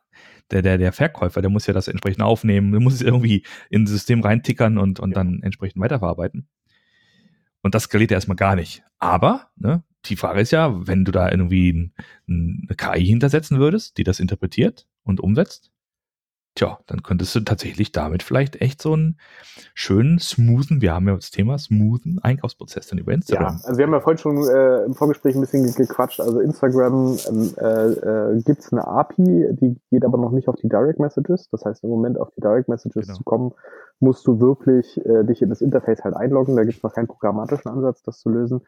der, 0.50 0.62
der, 0.62 0.78
der 0.78 0.92
Verkäufer, 0.92 1.42
der 1.42 1.50
muss 1.50 1.66
ja 1.66 1.74
das 1.74 1.88
entsprechend 1.88 2.22
aufnehmen, 2.22 2.72
der 2.72 2.80
muss 2.80 2.94
es 2.94 3.02
irgendwie 3.02 3.44
in 3.70 3.84
das 3.84 3.92
System 3.92 4.22
reintickern 4.22 4.78
und, 4.78 5.00
und 5.00 5.14
dann 5.14 5.42
entsprechend 5.42 5.82
weiterverarbeiten. 5.82 6.48
Und 7.62 7.74
das 7.74 7.84
skaliert 7.84 8.10
ja 8.10 8.16
erstmal 8.16 8.36
gar 8.36 8.56
nicht. 8.56 8.82
Aber, 8.98 9.50
ne, 9.56 9.82
die 10.06 10.16
Frage 10.16 10.40
ist 10.40 10.52
ja, 10.52 10.86
wenn 10.86 11.04
du 11.04 11.12
da 11.12 11.30
irgendwie 11.30 11.92
eine 12.28 12.76
KI 12.76 13.04
hintersetzen 13.04 13.58
würdest, 13.58 13.98
die 13.98 14.04
das 14.04 14.20
interpretiert 14.20 14.86
und 15.02 15.20
umsetzt, 15.20 15.70
tja, 16.58 16.78
dann 16.86 17.02
könntest 17.02 17.34
du 17.34 17.40
tatsächlich 17.40 17.92
damit 17.92 18.22
vielleicht 18.22 18.60
echt 18.60 18.82
so 18.82 18.92
einen 18.92 19.18
schönen, 19.74 20.18
smoothen, 20.18 20.80
wir 20.80 20.92
haben 20.92 21.06
ja 21.06 21.14
das 21.14 21.30
Thema 21.30 21.56
smoothen 21.56 22.18
Einkaufsprozess 22.20 22.88
dann 22.88 22.98
über 22.98 23.12
Instagram. 23.12 23.58
Ja, 23.58 23.64
also 23.64 23.78
wir 23.78 23.86
haben 23.86 23.92
ja 23.92 24.00
vorhin 24.00 24.18
schon 24.18 24.36
äh, 24.48 24.84
im 24.84 24.94
Vorgespräch 24.94 25.36
ein 25.36 25.40
bisschen 25.40 25.72
gequatscht. 25.72 26.20
Also 26.20 26.40
Instagram 26.40 27.16
ähm, 27.28 27.54
äh, 27.58 27.86
äh, 27.92 28.42
gibt 28.42 28.60
es 28.60 28.72
eine 28.72 28.86
API, 28.86 29.48
die 29.52 29.76
geht 29.90 30.04
aber 30.04 30.18
noch 30.18 30.32
nicht 30.32 30.48
auf 30.48 30.56
die 30.56 30.68
Direct 30.68 30.98
Messages. 30.98 31.48
Das 31.50 31.64
heißt, 31.64 31.84
im 31.84 31.90
Moment 31.90 32.18
auf 32.18 32.30
die 32.36 32.40
Direct 32.40 32.68
Messages 32.68 33.06
genau. 33.06 33.18
zu 33.18 33.24
kommen, 33.24 33.52
musst 34.00 34.26
du 34.26 34.40
wirklich 34.40 34.98
äh, 35.06 35.24
dich 35.24 35.42
in 35.42 35.48
das 35.48 35.60
Interface 35.60 36.02
halt 36.02 36.16
einloggen. 36.16 36.56
Da 36.56 36.64
gibt 36.64 36.78
es 36.78 36.82
noch 36.82 36.92
keinen 36.92 37.06
programmatischen 37.06 37.70
Ansatz, 37.70 38.02
das 38.02 38.18
zu 38.18 38.30
lösen. 38.30 38.62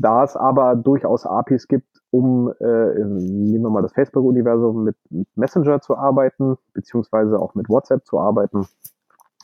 Da 0.00 0.24
es 0.24 0.34
aber 0.34 0.76
durchaus 0.76 1.26
APIs 1.26 1.68
gibt, 1.68 1.86
um, 2.10 2.52
äh, 2.58 3.04
nehmen 3.04 3.62
wir 3.62 3.70
mal 3.70 3.82
das 3.82 3.92
Facebook-Universum, 3.92 4.84
mit, 4.84 4.96
mit 5.10 5.28
Messenger 5.36 5.80
zu 5.80 5.96
arbeiten, 5.96 6.56
beziehungsweise 6.72 7.38
auch 7.38 7.54
mit 7.54 7.68
WhatsApp 7.68 8.06
zu 8.06 8.18
arbeiten, 8.18 8.66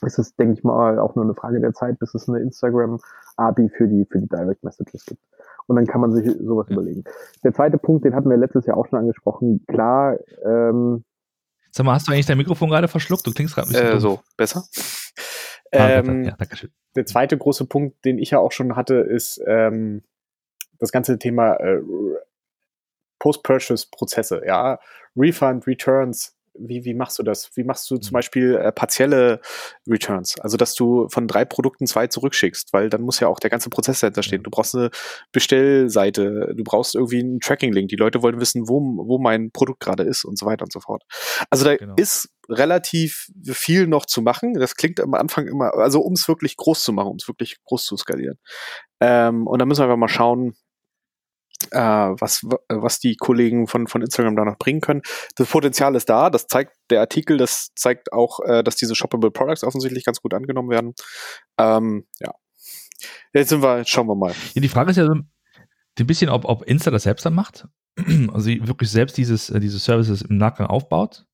ist 0.03 0.19
es, 0.19 0.35
denke 0.37 0.55
ich 0.55 0.65
mal, 0.65 0.99
auch 0.99 1.15
nur 1.15 1.25
eine 1.25 1.35
Frage 1.35 1.61
der 1.61 1.75
Zeit, 1.75 1.99
bis 1.99 2.15
es 2.15 2.29
eine 2.29 2.41
Instagram-API 2.41 3.69
für 3.69 3.87
die, 3.87 4.07
für 4.11 4.19
die 4.19 4.29
Direct 4.29 4.65
Messages 4.65 5.05
gibt. 5.05 5.21
Und 5.67 5.77
dann 5.77 5.87
kann 5.87 6.01
man 6.01 6.13
sich 6.13 6.27
sowas 6.41 6.67
ja. 6.71 6.75
überlegen. 6.75 7.05
Der 7.45 7.53
zweite 7.53 7.77
Punkt, 7.77 8.05
den 8.05 8.15
hatten 8.15 8.31
wir 8.31 8.37
letztes 8.39 8.65
Jahr 8.65 8.79
auch 8.79 8.87
schon 8.87 8.99
angesprochen. 8.99 9.63
Klar, 9.67 10.17
ähm, 10.43 11.05
Sag 11.71 11.85
mal, 11.85 11.93
hast 11.93 12.09
du 12.09 12.13
eigentlich 12.13 12.25
dein 12.25 12.39
Mikrofon 12.39 12.71
gerade 12.71 12.89
verschluckt? 12.89 13.27
Du 13.27 13.33
klingst 13.33 13.55
gerade 13.55 13.69
ein 13.69 13.73
bisschen. 13.73 13.97
Äh, 13.99 14.01
so, 14.01 14.21
besser. 14.39 14.65
Ah, 15.73 15.91
ähm, 15.91 16.25
ja, 16.25 16.35
danke 16.39 16.57
schön. 16.57 16.71
Der 16.95 17.05
zweite 17.05 17.37
große 17.37 17.67
Punkt, 17.67 18.03
den 18.07 18.19
ich 18.19 18.31
ja 18.31 18.39
auch 18.39 18.53
schon 18.53 18.77
hatte, 18.77 18.95
ist 18.95 19.43
ähm, 19.47 20.03
das 20.79 20.93
ganze 20.93 21.19
Thema 21.19 21.55
äh, 21.55 21.81
Post-Purchase-Prozesse, 23.19 24.43
ja, 24.47 24.79
Refund, 25.17 25.67
Returns, 25.67 26.37
wie, 26.59 26.85
wie 26.85 26.95
machst 26.95 27.19
du 27.19 27.23
das? 27.23 27.51
Wie 27.55 27.65
machst 27.65 27.91
du 27.91 27.97
zum 27.99 28.13
mhm. 28.13 28.15
Beispiel 28.15 28.55
äh, 28.57 28.73
partielle 28.73 29.41
Returns? 29.89 30.39
Also, 30.41 30.57
dass 30.57 30.75
du 30.75 31.09
von 31.09 31.29
drei 31.29 31.45
Produkten 31.45 31.87
zwei 31.87 32.07
zurückschickst, 32.07 32.73
weil 32.73 32.89
dann 32.89 33.03
muss 33.03 33.21
ja 33.21 33.29
auch 33.29 33.39
der 33.39 33.51
ganze 33.51 33.71
Prozess 33.71 34.01
dahinter 34.01 34.23
stehen. 34.23 34.43
Du 34.43 34.51
brauchst 34.51 34.75
eine 34.75 34.91
Bestellseite, 35.33 36.55
du 36.55 36.65
brauchst 36.65 36.95
irgendwie 36.95 37.21
einen 37.21 37.41
Tracking-Link. 37.41 37.89
Die 37.89 37.97
Leute 37.97 38.23
wollen 38.23 38.41
wissen, 38.41 38.69
wo, 38.69 38.81
wo 38.81 39.19
mein 39.19 39.51
Produkt 39.51 39.81
gerade 39.81 40.03
ist 40.03 40.25
und 40.25 40.39
so 40.39 40.47
weiter 40.47 40.65
und 40.65 40.73
so 40.73 40.81
fort. 40.81 41.03
Also, 41.51 41.65
da 41.65 41.77
genau. 41.77 41.95
ist 41.97 42.29
relativ 42.49 43.31
viel 43.45 43.87
noch 43.87 44.07
zu 44.07 44.23
machen. 44.23 44.55
Das 44.55 44.77
klingt 44.77 45.01
am 45.01 45.15
Anfang 45.15 45.49
immer, 45.49 45.75
also 45.75 46.01
um 46.01 46.13
es 46.13 46.29
wirklich 46.29 46.57
groß 46.57 46.85
zu 46.85 46.93
machen, 46.93 47.11
um 47.11 47.17
es 47.17 47.29
wirklich 47.29 47.57
groß 47.65 47.85
zu 47.85 47.97
skalieren. 47.97 48.39
Ähm, 49.01 49.47
und 49.47 49.59
da 49.59 49.67
müssen 49.67 49.81
wir 49.81 49.85
einfach 49.85 49.97
mal 49.97 50.09
schauen, 50.09 50.55
äh, 51.73 51.79
was, 51.79 52.43
was 52.69 52.99
die 52.99 53.17
Kollegen 53.17 53.67
von, 53.67 53.87
von 53.87 54.03
Instagram 54.03 54.37
da 54.37 54.45
noch 54.45 54.59
bringen 54.59 54.81
können. 54.81 55.03
Das 55.37 55.49
Potenzial 55.49 55.95
ist 55.95 56.09
da, 56.09 56.31
das 56.31 56.47
zeigt 56.47 56.77
der 56.91 57.01
Artikel, 57.01 57.37
das 57.37 57.73
zeigt 57.75 58.13
auch, 58.13 58.41
äh, 58.41 58.63
dass 58.63 58.77
diese 58.77 58.95
Shoppable 58.95 59.31
Products 59.31 59.65
offensichtlich 59.65 60.05
ganz 60.05 60.21
gut 60.21 60.35
angenommen 60.35 60.71
werden. 60.71 60.95
Ähm, 61.59 62.07
ja. 62.21 62.33
Jetzt 63.33 63.51
sind 63.51 63.63
wir, 63.63 63.85
schauen 63.85 64.07
wir 64.07 64.15
mal. 64.15 64.35
Ja, 64.55 64.63
die 64.63 64.69
Frage 64.69 64.91
ist 64.91 64.97
ja 64.97 65.07
so 65.07 65.15
ein 65.15 66.07
bisschen, 66.07 66.31
ob, 66.31 66.45
ob 66.45 66.63
Insta 66.65 66.91
das 66.91 67.05
selbst 67.05 67.25
dann 67.27 67.35
macht. 67.35 67.67
Also 68.33 68.51
wirklich 68.51 68.91
selbst 68.91 69.17
dieses, 69.17 69.49
äh, 69.51 69.59
diese 69.61 69.79
Services 69.79 70.23
im 70.23 70.37
Nachgang 70.37 70.67
aufbaut 70.67 71.27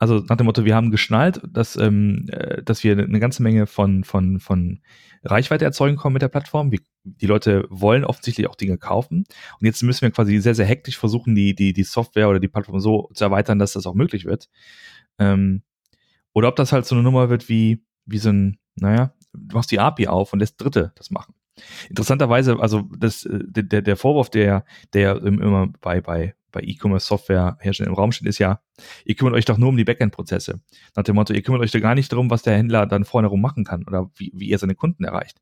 also 0.00 0.24
nach 0.28 0.36
dem 0.36 0.46
Motto, 0.46 0.64
wir 0.64 0.74
haben 0.74 0.90
geschnallt, 0.90 1.42
dass, 1.46 1.76
ähm, 1.76 2.26
äh, 2.32 2.62
dass 2.62 2.82
wir 2.82 2.98
eine 2.98 3.20
ganze 3.20 3.42
Menge 3.42 3.66
von, 3.66 4.02
von, 4.02 4.40
von 4.40 4.80
Reichweite 5.22 5.66
erzeugen 5.66 5.98
können 5.98 6.14
mit 6.14 6.22
der 6.22 6.28
Plattform. 6.28 6.72
Wir, 6.72 6.80
die 7.04 7.26
Leute 7.26 7.66
wollen 7.68 8.06
offensichtlich 8.06 8.48
auch 8.48 8.54
Dinge 8.54 8.78
kaufen. 8.78 9.24
Und 9.60 9.66
jetzt 9.66 9.82
müssen 9.82 10.00
wir 10.00 10.10
quasi 10.10 10.38
sehr, 10.38 10.54
sehr 10.54 10.64
hektisch 10.64 10.98
versuchen, 10.98 11.34
die, 11.34 11.54
die, 11.54 11.74
die 11.74 11.82
Software 11.82 12.30
oder 12.30 12.40
die 12.40 12.48
Plattform 12.48 12.80
so 12.80 13.10
zu 13.12 13.24
erweitern, 13.24 13.58
dass 13.58 13.74
das 13.74 13.86
auch 13.86 13.94
möglich 13.94 14.24
wird. 14.24 14.48
Ähm, 15.18 15.62
oder 16.32 16.48
ob 16.48 16.56
das 16.56 16.72
halt 16.72 16.86
so 16.86 16.94
eine 16.94 17.04
Nummer 17.04 17.28
wird 17.28 17.50
wie, 17.50 17.84
wie 18.06 18.18
so 18.18 18.30
ein, 18.30 18.58
naja, 18.76 19.12
du 19.34 19.54
machst 19.54 19.70
die 19.70 19.80
API 19.80 20.06
auf 20.06 20.32
und 20.32 20.38
lässt 20.38 20.58
Dritte 20.62 20.92
das 20.94 21.10
machen. 21.10 21.34
Interessanterweise, 21.90 22.58
also 22.58 22.88
das, 22.96 23.26
äh, 23.26 23.38
der, 23.44 23.82
der 23.82 23.96
Vorwurf, 23.96 24.30
der, 24.30 24.64
der 24.94 25.22
immer 25.22 25.66
bei, 25.82 26.00
bei, 26.00 26.34
bei 26.50 26.60
E-Commerce-Software 26.62 27.58
herstellen 27.60 27.88
im 27.90 27.94
Raum 27.94 28.12
steht, 28.12 28.28
ist 28.28 28.38
ja, 28.38 28.60
ihr 29.04 29.14
kümmert 29.14 29.34
euch 29.34 29.44
doch 29.44 29.58
nur 29.58 29.68
um 29.68 29.76
die 29.76 29.84
Backend-Prozesse. 29.84 30.60
Nach 30.96 31.02
dem 31.02 31.14
Motto, 31.14 31.32
ihr 31.32 31.42
kümmert 31.42 31.62
euch 31.62 31.70
doch 31.70 31.80
gar 31.80 31.94
nicht 31.94 32.12
darum, 32.12 32.30
was 32.30 32.42
der 32.42 32.56
Händler 32.56 32.86
dann 32.86 33.04
vorne 33.04 33.28
rum 33.28 33.40
machen 33.40 33.64
kann 33.64 33.84
oder 33.86 34.10
wie, 34.16 34.32
wie 34.34 34.50
er 34.50 34.58
seine 34.58 34.74
Kunden 34.74 35.04
erreicht. 35.04 35.40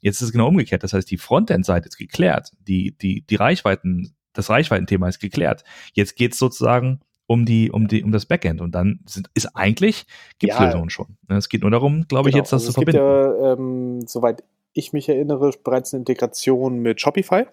Jetzt 0.00 0.16
ist 0.16 0.28
es 0.28 0.32
genau 0.32 0.48
umgekehrt. 0.48 0.82
Das 0.82 0.92
heißt, 0.92 1.10
die 1.10 1.18
Frontend-Seite 1.18 1.88
ist 1.88 1.96
geklärt. 1.96 2.50
Die, 2.66 2.96
die, 2.98 3.24
die 3.26 3.36
Reichweiten, 3.36 4.14
das 4.32 4.50
Reichweitenthema 4.50 5.08
ist 5.08 5.20
geklärt. 5.20 5.64
Jetzt 5.94 6.16
geht 6.16 6.32
es 6.32 6.38
sozusagen 6.38 7.00
um 7.26 7.46
die, 7.46 7.70
um 7.70 7.88
die, 7.88 8.02
um 8.02 8.10
das 8.10 8.26
Backend. 8.26 8.60
Und 8.60 8.74
dann 8.74 9.00
sind, 9.06 9.30
ist 9.34 9.54
eigentlich, 9.54 10.06
gibt 10.38 10.52
es 10.52 10.58
ja, 10.58 10.66
Lösungen 10.66 10.90
schon. 10.90 11.16
Ne, 11.28 11.36
es 11.36 11.48
geht 11.48 11.62
nur 11.62 11.70
darum, 11.70 12.06
glaube 12.08 12.30
genau. 12.30 12.38
ich, 12.38 12.42
jetzt 12.42 12.52
das 12.52 12.62
also 12.62 12.72
zu 12.72 12.72
verbinden. 12.74 13.00
Es 13.00 13.32
gibt 13.32 13.42
ja, 13.42 13.52
ähm, 13.52 14.06
soweit 14.06 14.44
ich 14.72 14.92
mich 14.92 15.08
erinnere, 15.08 15.52
bereits 15.62 15.92
eine 15.92 16.00
Integration 16.00 16.80
mit 16.80 17.00
Shopify 17.00 17.46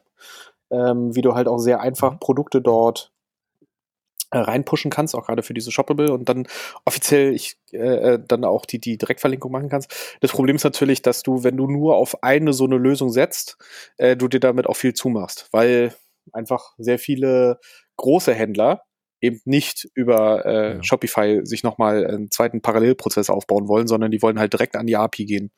ähm, 0.72 1.16
wie 1.16 1.22
du 1.22 1.36
halt 1.36 1.48
auch 1.48 1.60
sehr 1.60 1.82
einfach 1.82 2.14
mhm. 2.14 2.20
Produkte 2.20 2.62
dort 2.62 3.12
äh, 4.32 4.38
reinpushen 4.38 4.92
kannst, 4.92 5.16
auch 5.16 5.26
gerade 5.26 5.42
für 5.42 5.54
diese 5.54 5.72
Shoppable 5.72 6.12
und 6.12 6.30
dann 6.30 6.48
offiziell 6.86 7.34
ich 7.34 7.58
äh, 7.72 8.14
äh, 8.14 8.20
dann 8.26 8.44
auch 8.46 8.66
die, 8.66 8.80
die 8.80 8.98
Direktverlinkung 8.98 9.52
machen 9.52 9.70
kannst. 9.70 10.18
Das 10.22 10.32
Problem 10.32 10.56
ist 10.56 10.64
natürlich, 10.64 11.02
dass 11.02 11.24
du, 11.24 11.44
wenn 11.44 11.58
du 11.58 11.68
nur 11.68 11.96
auf 11.96 12.22
eine 12.24 12.54
so 12.54 12.66
eine 12.66 12.78
Lösung 12.78 13.10
setzt, 13.10 13.58
äh, 13.98 14.16
du 14.16 14.28
dir 14.28 14.40
damit 14.40 14.68
auch 14.68 14.76
viel 14.76 14.94
zumachst, 14.94 15.48
weil 15.52 15.96
einfach 16.32 16.74
sehr 16.78 17.00
viele 17.00 17.60
große 17.98 18.34
Händler 18.34 18.84
eben 19.22 19.42
nicht 19.46 19.90
über 19.96 20.46
äh, 20.46 20.76
ja. 20.76 20.84
Shopify 20.84 21.42
sich 21.44 21.64
nochmal 21.64 22.06
einen 22.06 22.32
zweiten 22.32 22.62
Parallelprozess 22.62 23.30
aufbauen 23.30 23.68
wollen, 23.68 23.88
sondern 23.88 24.12
die 24.12 24.22
wollen 24.22 24.40
halt 24.40 24.54
direkt 24.54 24.76
an 24.76 24.88
die 24.88 24.96
API 24.96 25.26
gehen, 25.26 25.52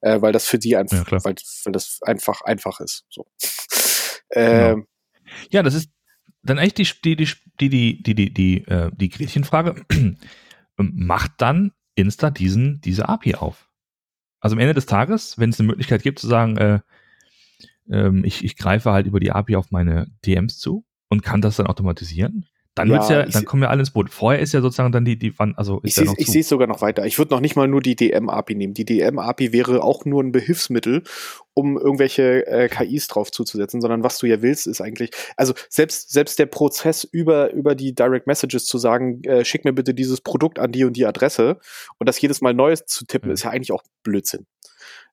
äh, 0.00 0.20
weil 0.20 0.32
das 0.32 0.46
für 0.46 0.58
die 0.58 0.76
einfach, 0.76 1.10
ja, 1.10 1.24
weil, 1.24 1.36
weil 1.64 1.72
das 1.72 2.00
einfach 2.02 2.42
einfach 2.42 2.80
ist. 2.80 3.04
So. 3.08 3.26
Genau. 4.30 4.72
Ähm, 4.72 4.86
ja, 5.50 5.62
das 5.62 5.74
ist 5.74 5.90
dann 6.42 6.58
echt 6.58 6.78
die, 6.78 7.16
die, 7.16 7.16
die, 7.16 7.68
die, 7.68 8.02
die, 8.02 8.14
die, 8.14 8.32
die, 8.32 8.66
äh, 8.66 8.90
die 8.94 9.08
Gretchenfrage. 9.08 9.84
Ähm, 10.78 10.92
macht 10.94 11.32
dann 11.38 11.72
Insta 11.94 12.28
diesen, 12.30 12.82
diese 12.82 13.08
API 13.08 13.36
auf? 13.36 13.70
Also 14.40 14.56
am 14.56 14.60
Ende 14.60 14.74
des 14.74 14.84
Tages, 14.84 15.38
wenn 15.38 15.48
es 15.48 15.58
eine 15.58 15.68
Möglichkeit 15.68 16.02
gibt 16.02 16.18
zu 16.18 16.26
sagen, 16.26 16.58
äh, 16.58 16.80
äh, 17.88 18.12
ich, 18.24 18.44
ich 18.44 18.56
greife 18.56 18.92
halt 18.92 19.06
über 19.06 19.18
die 19.18 19.32
API 19.32 19.56
auf 19.56 19.70
meine 19.70 20.06
DMs 20.26 20.58
zu 20.58 20.84
und 21.08 21.22
kann 21.22 21.40
das 21.40 21.56
dann 21.56 21.66
automatisieren, 21.66 22.46
dann 22.76 22.88
ja, 22.88 22.94
wird's 22.94 23.08
ja, 23.08 23.24
dann 23.24 23.44
kommen 23.46 23.62
wir 23.62 23.70
alle 23.70 23.80
ins 23.80 23.90
Boot. 23.90 24.10
Vorher 24.10 24.40
ist 24.40 24.52
ja 24.52 24.60
sozusagen 24.60 24.92
dann 24.92 25.06
die, 25.06 25.18
die 25.18 25.32
also 25.56 25.80
ist 25.82 25.98
ich 25.98 26.26
sehe 26.26 26.42
es 26.42 26.48
sogar 26.48 26.68
noch 26.68 26.82
weiter. 26.82 27.06
Ich 27.06 27.18
würde 27.18 27.32
noch 27.32 27.40
nicht 27.40 27.56
mal 27.56 27.66
nur 27.66 27.80
die 27.80 27.96
DM-API 27.96 28.54
nehmen. 28.54 28.74
Die 28.74 28.84
DM-API 28.84 29.54
wäre 29.54 29.82
auch 29.82 30.04
nur 30.04 30.22
ein 30.22 30.30
Behilfsmittel, 30.30 31.02
um 31.54 31.78
irgendwelche 31.78 32.46
äh, 32.46 32.68
KIs 32.68 33.08
drauf 33.08 33.32
zuzusetzen, 33.32 33.80
sondern 33.80 34.04
was 34.04 34.18
du 34.18 34.26
ja 34.26 34.42
willst, 34.42 34.66
ist 34.66 34.82
eigentlich, 34.82 35.10
also 35.38 35.54
selbst, 35.70 36.10
selbst 36.10 36.38
der 36.38 36.46
Prozess 36.46 37.02
über, 37.02 37.50
über 37.54 37.74
die 37.74 37.94
Direct 37.94 38.26
Messages 38.26 38.66
zu 38.66 38.76
sagen, 38.76 39.24
äh, 39.24 39.46
schick 39.46 39.64
mir 39.64 39.72
bitte 39.72 39.94
dieses 39.94 40.20
Produkt 40.20 40.58
an 40.58 40.70
die 40.70 40.84
und 40.84 40.98
die 40.98 41.06
Adresse 41.06 41.58
und 41.98 42.06
das 42.06 42.20
jedes 42.20 42.42
Mal 42.42 42.52
Neues 42.52 42.84
zu 42.84 43.06
tippen, 43.06 43.30
mhm. 43.30 43.34
ist 43.34 43.44
ja 43.44 43.50
eigentlich 43.50 43.72
auch 43.72 43.82
Blödsinn 44.02 44.46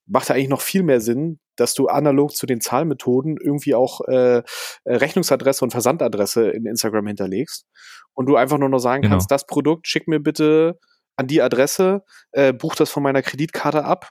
macht 0.05 0.29
ja 0.29 0.35
eigentlich 0.35 0.49
noch 0.49 0.61
viel 0.61 0.83
mehr 0.83 0.99
Sinn, 0.99 1.39
dass 1.55 1.73
du 1.73 1.87
analog 1.87 2.35
zu 2.35 2.45
den 2.45 2.61
Zahlmethoden 2.61 3.37
irgendwie 3.37 3.75
auch 3.75 4.01
äh, 4.07 4.37
äh, 4.37 4.43
Rechnungsadresse 4.85 5.63
und 5.63 5.71
Versandadresse 5.71 6.49
in 6.49 6.65
Instagram 6.65 7.07
hinterlegst 7.07 7.65
und 8.13 8.27
du 8.27 8.35
einfach 8.35 8.57
nur 8.57 8.69
noch 8.69 8.79
sagen 8.79 9.03
genau. 9.03 9.15
kannst, 9.15 9.31
das 9.31 9.45
Produkt 9.45 9.87
schick 9.87 10.07
mir 10.07 10.19
bitte 10.19 10.79
an 11.15 11.27
die 11.27 11.41
Adresse, 11.41 12.03
äh, 12.31 12.53
buch 12.53 12.75
das 12.75 12.89
von 12.89 13.03
meiner 13.03 13.21
Kreditkarte 13.21 13.85
ab, 13.85 14.09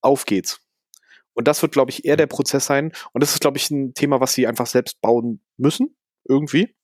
auf 0.00 0.24
geht's. 0.24 0.60
Und 1.32 1.48
das 1.48 1.62
wird, 1.62 1.72
glaube 1.72 1.90
ich, 1.90 2.04
eher 2.04 2.16
der 2.16 2.28
Prozess 2.28 2.66
sein. 2.66 2.92
Und 3.12 3.22
das 3.22 3.32
ist, 3.32 3.40
glaube 3.40 3.58
ich, 3.58 3.68
ein 3.70 3.92
Thema, 3.94 4.20
was 4.20 4.34
sie 4.34 4.46
einfach 4.46 4.66
selbst 4.66 5.00
bauen 5.00 5.40
müssen, 5.56 5.96
irgendwie 6.28 6.76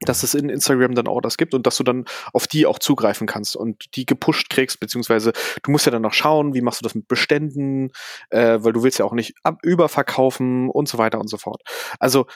dass 0.00 0.22
es 0.22 0.34
in 0.34 0.48
Instagram 0.48 0.94
dann 0.94 1.08
Orders 1.08 1.36
gibt 1.36 1.54
und 1.54 1.66
dass 1.66 1.76
du 1.76 1.84
dann 1.84 2.04
auf 2.32 2.46
die 2.46 2.66
auch 2.66 2.78
zugreifen 2.78 3.26
kannst 3.26 3.56
und 3.56 3.96
die 3.96 4.04
gepusht 4.04 4.50
kriegst, 4.50 4.78
beziehungsweise 4.78 5.32
du 5.62 5.70
musst 5.70 5.86
ja 5.86 5.92
dann 5.92 6.02
noch 6.02 6.12
schauen, 6.12 6.54
wie 6.54 6.60
machst 6.60 6.80
du 6.80 6.84
das 6.84 6.94
mit 6.94 7.08
Beständen, 7.08 7.90
äh, 8.30 8.58
weil 8.60 8.72
du 8.72 8.82
willst 8.82 8.98
ja 8.98 9.04
auch 9.04 9.14
nicht 9.14 9.34
ab 9.42 9.58
überverkaufen 9.62 10.68
und 10.68 10.88
so 10.88 10.98
weiter 10.98 11.18
und 11.18 11.28
so 11.28 11.38
fort. 11.38 11.62
Also, 11.98 12.26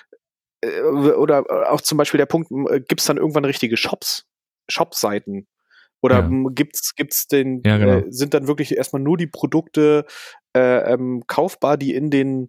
äh, 0.63 0.81
oder 0.81 1.45
auch 1.71 1.81
zum 1.81 1.99
Beispiel 1.99 2.19
der 2.19 2.27
Punkt, 2.27 2.51
äh, 2.51 2.81
gibt 2.81 3.01
es 3.01 3.07
dann 3.07 3.19
irgendwann 3.19 3.45
richtige 3.45 3.77
Shops, 3.77 4.27
Shop-Seiten? 4.69 5.47
Oder 6.03 6.21
ja. 6.21 6.31
gibt's, 6.55 6.95
gibt's 6.95 7.29
den, 7.29 7.63
ja, 7.65 7.77
genau. 7.77 7.99
äh, 7.99 8.05
sind 8.09 8.33
dann 8.33 8.49
wirklich 8.49 8.75
erstmal 8.75 9.03
nur 9.03 9.19
die 9.19 9.27
Produkte 9.27 10.07
äh, 10.57 10.93
ähm, 10.93 11.25
kaufbar, 11.27 11.77
die 11.77 11.95
in 11.95 12.11
den 12.11 12.49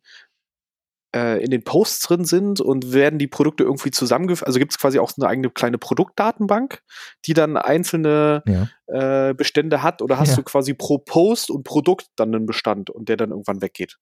äh, 1.16 1.44
in 1.44 1.52
den 1.52 1.64
Posts 1.64 2.08
drin 2.08 2.26
sind 2.26 2.62
und 2.62 2.94
werden 2.94 3.20
die 3.20 3.28
Produkte 3.28 3.64
irgendwie 3.64 3.92
zusammengeführt. 3.92 4.48
Also 4.48 4.60
gibt 4.60 4.72
es 4.72 4.80
quasi 4.80 5.00
auch 5.00 5.12
eine 5.18 5.28
eigene 5.28 5.50
kleine 5.50 5.78
Produktdatenbank, 5.78 6.82
die 7.26 7.34
dann 7.34 7.58
einzelne 7.58 8.44
ja. 8.48 9.30
äh, 9.30 9.34
Bestände 9.34 9.84
hat 9.84 10.02
oder 10.02 10.18
hast 10.18 10.30
ja. 10.30 10.36
du 10.38 10.44
quasi 10.44 10.74
pro 10.74 10.98
Post 10.98 11.50
und 11.52 11.64
Produkt 11.64 12.08
dann 12.16 12.34
einen 12.34 12.46
Bestand 12.46 12.90
und 12.90 13.10
der 13.10 13.18
dann 13.18 13.32
irgendwann 13.32 13.62
weggeht. 13.62 13.98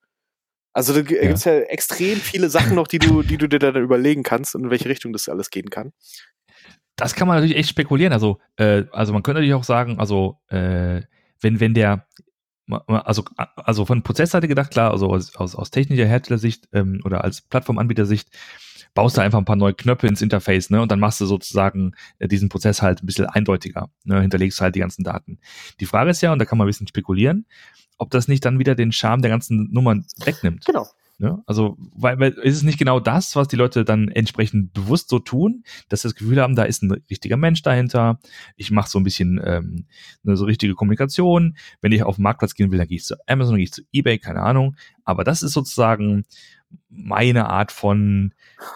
Also 0.73 0.93
da 0.93 1.01
gibt 1.01 1.23
es 1.23 1.45
ja 1.45 1.59
extrem 1.59 2.17
viele 2.17 2.49
Sachen 2.49 2.75
noch, 2.75 2.87
die 2.87 2.99
du, 2.99 3.23
die 3.23 3.37
du 3.37 3.49
dir 3.49 3.59
dann 3.59 3.75
überlegen 3.75 4.23
kannst, 4.23 4.53
in 4.53 4.69
welche 4.69 4.87
Richtung 4.87 5.13
das 5.13 5.27
alles 5.27 5.49
gehen 5.49 5.69
kann. 5.69 5.93
Das 6.95 7.15
kann 7.15 7.27
man 7.27 7.37
natürlich 7.37 7.57
echt 7.57 7.69
spekulieren. 7.69 8.13
Also, 8.13 8.39
äh, 8.57 8.83
also 8.91 9.13
man 9.13 9.23
könnte 9.23 9.39
natürlich 9.39 9.55
auch 9.55 9.63
sagen, 9.63 9.99
also 9.99 10.37
äh, 10.49 11.01
wenn, 11.41 11.59
wenn 11.59 11.73
der, 11.73 12.07
also, 12.87 13.23
also 13.55 13.85
von 13.85 14.03
Prozessseite 14.03 14.47
gedacht, 14.47 14.71
klar, 14.71 14.91
also 14.91 15.09
aus, 15.09 15.35
aus, 15.35 15.55
aus 15.55 15.71
technischer 15.71 16.05
Herstellersicht 16.05 16.67
ähm, 16.73 17.01
oder 17.03 17.23
als 17.23 17.41
Plattformanbietersicht 17.41 18.29
baust 18.93 19.17
du 19.17 19.21
einfach 19.21 19.39
ein 19.39 19.45
paar 19.45 19.55
neue 19.55 19.73
Knöpfe 19.73 20.07
ins 20.07 20.21
Interface, 20.21 20.69
ne, 20.69 20.81
und 20.81 20.91
dann 20.91 20.99
machst 20.99 21.21
du 21.21 21.25
sozusagen 21.25 21.93
äh, 22.19 22.27
diesen 22.27 22.49
Prozess 22.49 22.81
halt 22.81 23.03
ein 23.03 23.05
bisschen 23.05 23.25
eindeutiger, 23.25 23.89
ne, 24.03 24.21
hinterlegst 24.21 24.61
halt 24.61 24.75
die 24.75 24.79
ganzen 24.79 25.03
Daten. 25.03 25.39
Die 25.79 25.85
Frage 25.85 26.11
ist 26.11 26.21
ja, 26.21 26.33
und 26.33 26.39
da 26.39 26.45
kann 26.45 26.57
man 26.57 26.65
ein 26.65 26.69
bisschen 26.69 26.87
spekulieren, 26.87 27.45
ob 27.97 28.09
das 28.11 28.27
nicht 28.27 28.45
dann 28.45 28.59
wieder 28.59 28.75
den 28.75 28.91
Charme 28.91 29.21
der 29.21 29.29
ganzen 29.29 29.71
Nummern 29.71 30.05
wegnimmt. 30.23 30.65
Genau. 30.65 30.87
Ne? 31.21 31.43
Also, 31.45 31.75
weil, 31.93 32.17
weil 32.17 32.31
ist 32.31 32.55
es 32.55 32.63
nicht 32.63 32.79
genau 32.79 33.01
das, 33.01 33.35
was 33.35 33.49
die 33.49 33.57
Leute 33.57 33.83
dann 33.83 34.07
entsprechend 34.07 34.73
bewusst 34.73 35.09
so 35.09 35.19
tun, 35.19 35.65
dass 35.89 36.01
sie 36.01 36.07
das 36.07 36.15
Gefühl 36.15 36.41
haben, 36.41 36.55
da 36.55 36.63
ist 36.63 36.81
ein 36.81 36.91
richtiger 37.09 37.35
Mensch 37.35 37.61
dahinter. 37.61 38.19
Ich 38.55 38.71
mache 38.71 38.89
so 38.89 38.97
ein 38.99 39.03
bisschen 39.03 39.39
ähm, 39.43 39.85
eine 40.25 40.37
so 40.37 40.45
richtige 40.45 40.75
Kommunikation. 40.75 41.57
Wenn 41.81 41.91
ich 41.91 42.03
auf 42.03 42.15
den 42.15 42.23
Marktplatz 42.23 42.53
gehen 42.55 42.71
will, 42.71 42.77
dann 42.77 42.87
gehe 42.87 42.97
ich 42.97 43.03
zu 43.03 43.17
Amazon, 43.27 43.57
gehe 43.57 43.65
ich 43.65 43.73
zu 43.73 43.81
eBay, 43.91 44.17
keine 44.17 44.41
Ahnung. 44.41 44.77
Aber 45.03 45.25
das 45.25 45.43
ist 45.43 45.51
sozusagen 45.51 46.23
meine 46.89 47.49
Art 47.49 47.73
von, 47.73 48.33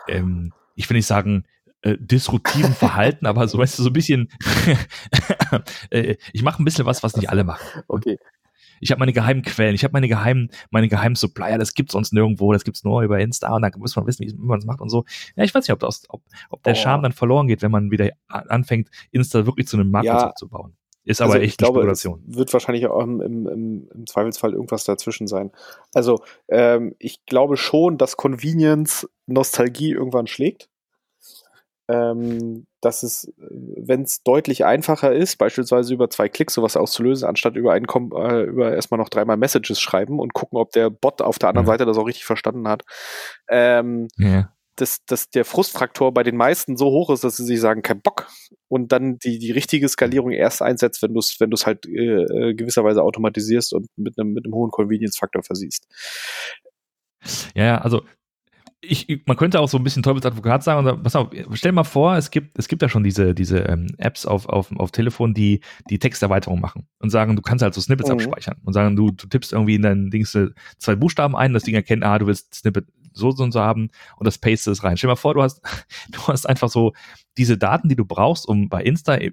ähm, 0.09 0.51
ich 0.75 0.89
will 0.89 0.97
nicht 0.97 1.07
sagen, 1.07 1.45
äh, 1.81 1.97
disruptiven 1.97 2.73
Verhalten, 2.73 3.25
aber 3.25 3.47
so 3.47 3.57
weißt 3.57 3.79
du, 3.79 3.83
so 3.83 3.89
ein 3.89 3.93
bisschen, 3.93 4.27
äh, 5.91 6.17
ich 6.33 6.43
mache 6.43 6.61
ein 6.61 6.65
bisschen 6.65 6.85
was, 6.85 7.03
was 7.03 7.15
nicht 7.15 7.29
alle 7.29 7.45
machen. 7.45 7.83
Okay 7.87 8.17
ich 8.83 8.91
habe 8.91 8.99
meine 8.99 9.13
geheimen 9.13 9.41
Quellen, 9.41 9.75
ich 9.75 9.83
habe 9.83 9.93
meine 9.93 10.07
geheimen, 10.07 10.49
meine 10.69 10.87
geheimen 10.87 11.15
Supplier, 11.15 11.57
das 11.57 11.73
gibt's 11.73 11.93
sonst 11.93 12.13
nirgendwo, 12.13 12.51
das 12.51 12.63
gibt's 12.63 12.83
nur 12.83 13.01
über 13.01 13.19
Insta 13.19 13.55
und 13.55 13.61
dann 13.61 13.71
muss 13.77 13.95
man 13.95 14.05
wissen, 14.05 14.27
wie 14.27 14.33
man 14.37 14.59
es 14.59 14.65
macht 14.65 14.81
und 14.81 14.89
so. 14.89 15.05
Ja, 15.35 15.43
ich 15.43 15.55
weiß 15.55 15.67
nicht, 15.67 15.73
ob, 15.73 15.79
das, 15.79 16.03
ob, 16.09 16.21
ob 16.49 16.63
der 16.63 16.75
Charme 16.75 17.03
dann 17.03 17.11
verloren 17.13 17.47
geht, 17.47 17.61
wenn 17.61 17.71
man 17.71 17.91
wieder 17.91 18.09
anfängt, 18.27 18.89
Insta 19.11 19.45
wirklich 19.45 19.67
zu 19.67 19.77
einem 19.77 19.89
Marktplatz 19.89 20.21
ja. 20.21 20.29
aufzubauen. 20.29 20.75
Ist 21.05 21.21
aber 21.21 21.33
also 21.33 21.43
echt 21.43 21.61
eine 21.61 21.67
Spekulation. 21.67 22.23
Wird 22.25 22.53
wahrscheinlich 22.53 22.87
auch 22.87 23.03
im, 23.03 23.19
im, 23.19 23.89
im, 23.93 24.07
Zweifelsfall 24.07 24.53
irgendwas 24.53 24.85
dazwischen 24.85 25.27
sein. 25.27 25.51
Also 25.93 26.21
ähm, 26.47 26.95
ich 26.97 27.25
glaube 27.25 27.57
schon, 27.57 27.97
dass 27.97 28.15
Convenience 28.15 29.09
Nostalgie 29.25 29.91
irgendwann 29.91 30.27
schlägt 30.27 30.69
ähm, 31.89 32.65
dass 32.81 33.03
es, 33.03 33.31
wenn 33.37 34.03
es 34.03 34.23
deutlich 34.23 34.65
einfacher 34.65 35.13
ist, 35.13 35.37
beispielsweise 35.37 35.93
über 35.93 36.09
zwei 36.09 36.29
Klicks 36.29 36.53
sowas 36.53 36.77
auszulösen, 36.77 37.27
anstatt 37.27 37.55
über 37.55 37.73
einen 37.73 37.85
äh, 37.85 38.43
über 38.43 38.73
erstmal 38.73 38.99
noch 38.99 39.09
dreimal 39.09 39.37
Messages 39.37 39.79
schreiben 39.79 40.19
und 40.19 40.33
gucken, 40.33 40.57
ob 40.57 40.71
der 40.71 40.89
Bot 40.89 41.21
auf 41.21 41.39
der 41.39 41.49
anderen 41.49 41.67
ja. 41.67 41.73
Seite 41.73 41.85
das 41.85 41.97
auch 41.97 42.07
richtig 42.07 42.25
verstanden 42.25 42.67
hat. 42.67 42.83
Ähm, 43.49 44.07
ja. 44.17 44.53
dass, 44.75 45.03
dass 45.05 45.29
der 45.29 45.45
Frustfaktor 45.45 46.13
bei 46.13 46.23
den 46.23 46.37
meisten 46.37 46.77
so 46.77 46.85
hoch 46.85 47.09
ist, 47.09 47.23
dass 47.23 47.37
sie 47.37 47.45
sich 47.45 47.59
sagen, 47.59 47.81
kein 47.81 48.01
Bock. 48.01 48.27
Und 48.69 48.91
dann 48.91 49.19
die, 49.19 49.37
die 49.37 49.51
richtige 49.51 49.87
Skalierung 49.87 50.31
erst 50.31 50.61
einsetzt, 50.61 51.03
wenn 51.03 51.13
du 51.13 51.19
es 51.19 51.35
wenn 51.39 51.49
du's 51.49 51.65
halt 51.65 51.85
äh, 51.85 52.23
äh, 52.23 52.53
gewisserweise 52.53 53.03
automatisierst 53.03 53.73
und 53.73 53.87
mit 53.97 54.17
einem 54.17 54.33
mit 54.33 54.45
einem 54.45 54.55
hohen 54.55 54.71
Convenience-Faktor 54.71 55.43
versiehst. 55.43 55.87
Ja, 57.55 57.77
also 57.79 58.03
ich, 58.83 59.23
man 59.25 59.37
könnte 59.37 59.59
auch 59.59 59.69
so 59.69 59.77
ein 59.77 59.83
bisschen 59.83 60.03
Teufelsadvokat 60.03 60.63
sagen, 60.63 60.85
und, 60.85 61.03
pass 61.03 61.15
auf, 61.15 61.29
stell 61.53 61.71
mal 61.71 61.83
vor, 61.83 62.15
es 62.17 62.31
gibt, 62.31 62.57
es 62.57 62.67
gibt 62.67 62.81
ja 62.81 62.89
schon 62.89 63.03
diese, 63.03 63.33
diese 63.33 63.59
ähm, 63.59 63.87
Apps 63.97 64.25
auf, 64.25 64.47
auf, 64.47 64.71
auf 64.77 64.91
Telefon, 64.91 65.33
die 65.33 65.61
die 65.89 65.99
Texterweiterung 65.99 66.59
machen 66.59 66.87
und 66.99 67.09
sagen, 67.09 67.35
du 67.35 67.41
kannst 67.41 67.63
halt 67.63 67.73
so 67.73 67.81
Snippets 67.81 68.09
mhm. 68.09 68.15
abspeichern 68.15 68.57
und 68.63 68.73
sagen, 68.73 68.95
du, 68.95 69.11
du 69.11 69.27
tippst 69.27 69.53
irgendwie 69.53 69.75
in 69.75 69.81
dein 69.81 70.09
Dings 70.09 70.35
äh, 70.35 70.49
zwei 70.77 70.95
Buchstaben 70.95 71.35
ein, 71.35 71.53
das 71.53 71.63
Ding 71.63 71.75
erkennt, 71.75 72.03
ah, 72.03 72.19
du 72.19 72.27
willst 72.27 72.53
Snippet 72.55 72.85
so, 73.13 73.29
und 73.29 73.51
so 73.51 73.59
haben 73.59 73.89
und 74.17 74.25
das 74.25 74.37
paste 74.37 74.71
es 74.71 74.83
rein. 74.83 74.97
Stell 74.97 75.09
mal 75.09 75.15
vor, 75.15 75.33
du 75.33 75.41
hast, 75.41 75.61
du 76.11 76.19
hast 76.27 76.47
einfach 76.47 76.69
so 76.69 76.93
diese 77.37 77.57
Daten, 77.57 77.89
die 77.89 77.95
du 77.95 78.05
brauchst, 78.05 78.47
um 78.47 78.69
bei 78.69 78.83
Insta 78.83 79.15
äh, 79.15 79.31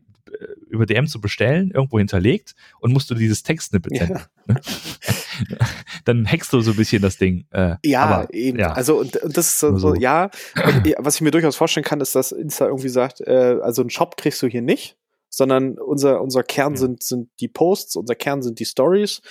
über 0.69 0.87
DM 0.87 1.07
zu 1.07 1.21
bestellen, 1.21 1.71
irgendwo 1.73 1.99
hinterlegt 1.99 2.55
und 2.79 2.93
musst 2.93 3.11
du 3.11 3.15
dieses 3.15 3.43
Text-Snippet 3.43 3.97
senden. 3.97 4.19
Ja. 4.49 4.55
Ne? 4.55 4.61
Dann 6.05 6.27
hackst 6.27 6.53
du 6.53 6.61
so 6.61 6.71
ein 6.71 6.77
bisschen 6.77 7.03
das 7.03 7.19
Ding. 7.19 7.47
Äh, 7.51 7.77
ja, 7.85 8.05
aber, 8.05 8.33
eben. 8.33 8.59
Ja. 8.59 8.73
Also 8.73 8.99
und, 8.99 9.17
und 9.17 9.37
das 9.37 9.49
ist 9.49 9.61
so, 9.61 9.77
so 9.77 9.95
ja. 9.95 10.31
Und, 10.65 10.95
was 10.99 11.17
ich 11.17 11.21
mir 11.23 11.33
durchaus 11.33 11.57
vorstellen 11.57 11.85
kann, 11.85 12.01
ist, 12.01 12.15
dass 12.15 12.33
Insta 12.33 12.67
irgendwie 12.67 12.89
sagt, 12.89 13.21
äh, 13.23 13.59
also 13.63 13.83
einen 13.83 13.91
Shop 13.91 14.17
kriegst 14.17 14.41
du 14.43 14.47
hier 14.47 14.63
nicht, 14.63 14.97
sondern 15.31 15.79
unser, 15.79 16.21
unser 16.21 16.43
Kern 16.43 16.75
ja. 16.75 16.81
sind, 16.81 17.03
sind 17.03 17.31
die 17.41 17.49
Posts, 17.49 17.97
unser 17.97 18.15
Kern 18.15 18.43
sind 18.43 18.59
die 18.59 18.65
Stories. 18.67 19.23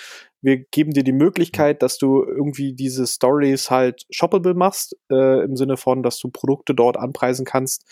Wir 0.41 0.57
geben 0.57 0.91
dir 0.91 1.03
die 1.03 1.11
Möglichkeit, 1.11 1.83
dass 1.83 1.97
du 1.97 2.23
irgendwie 2.23 2.73
diese 2.73 3.05
Stories 3.05 3.69
halt 3.69 4.05
shoppable 4.09 4.53
machst, 4.53 4.95
äh, 5.11 5.43
im 5.43 5.57
Sinne 5.57 5.75
von, 5.75 6.01
dass 6.01 6.17
du 6.17 6.29
Produkte 6.29 6.73
dort 6.73 6.97
anpreisen 6.97 7.45
kannst, 7.45 7.83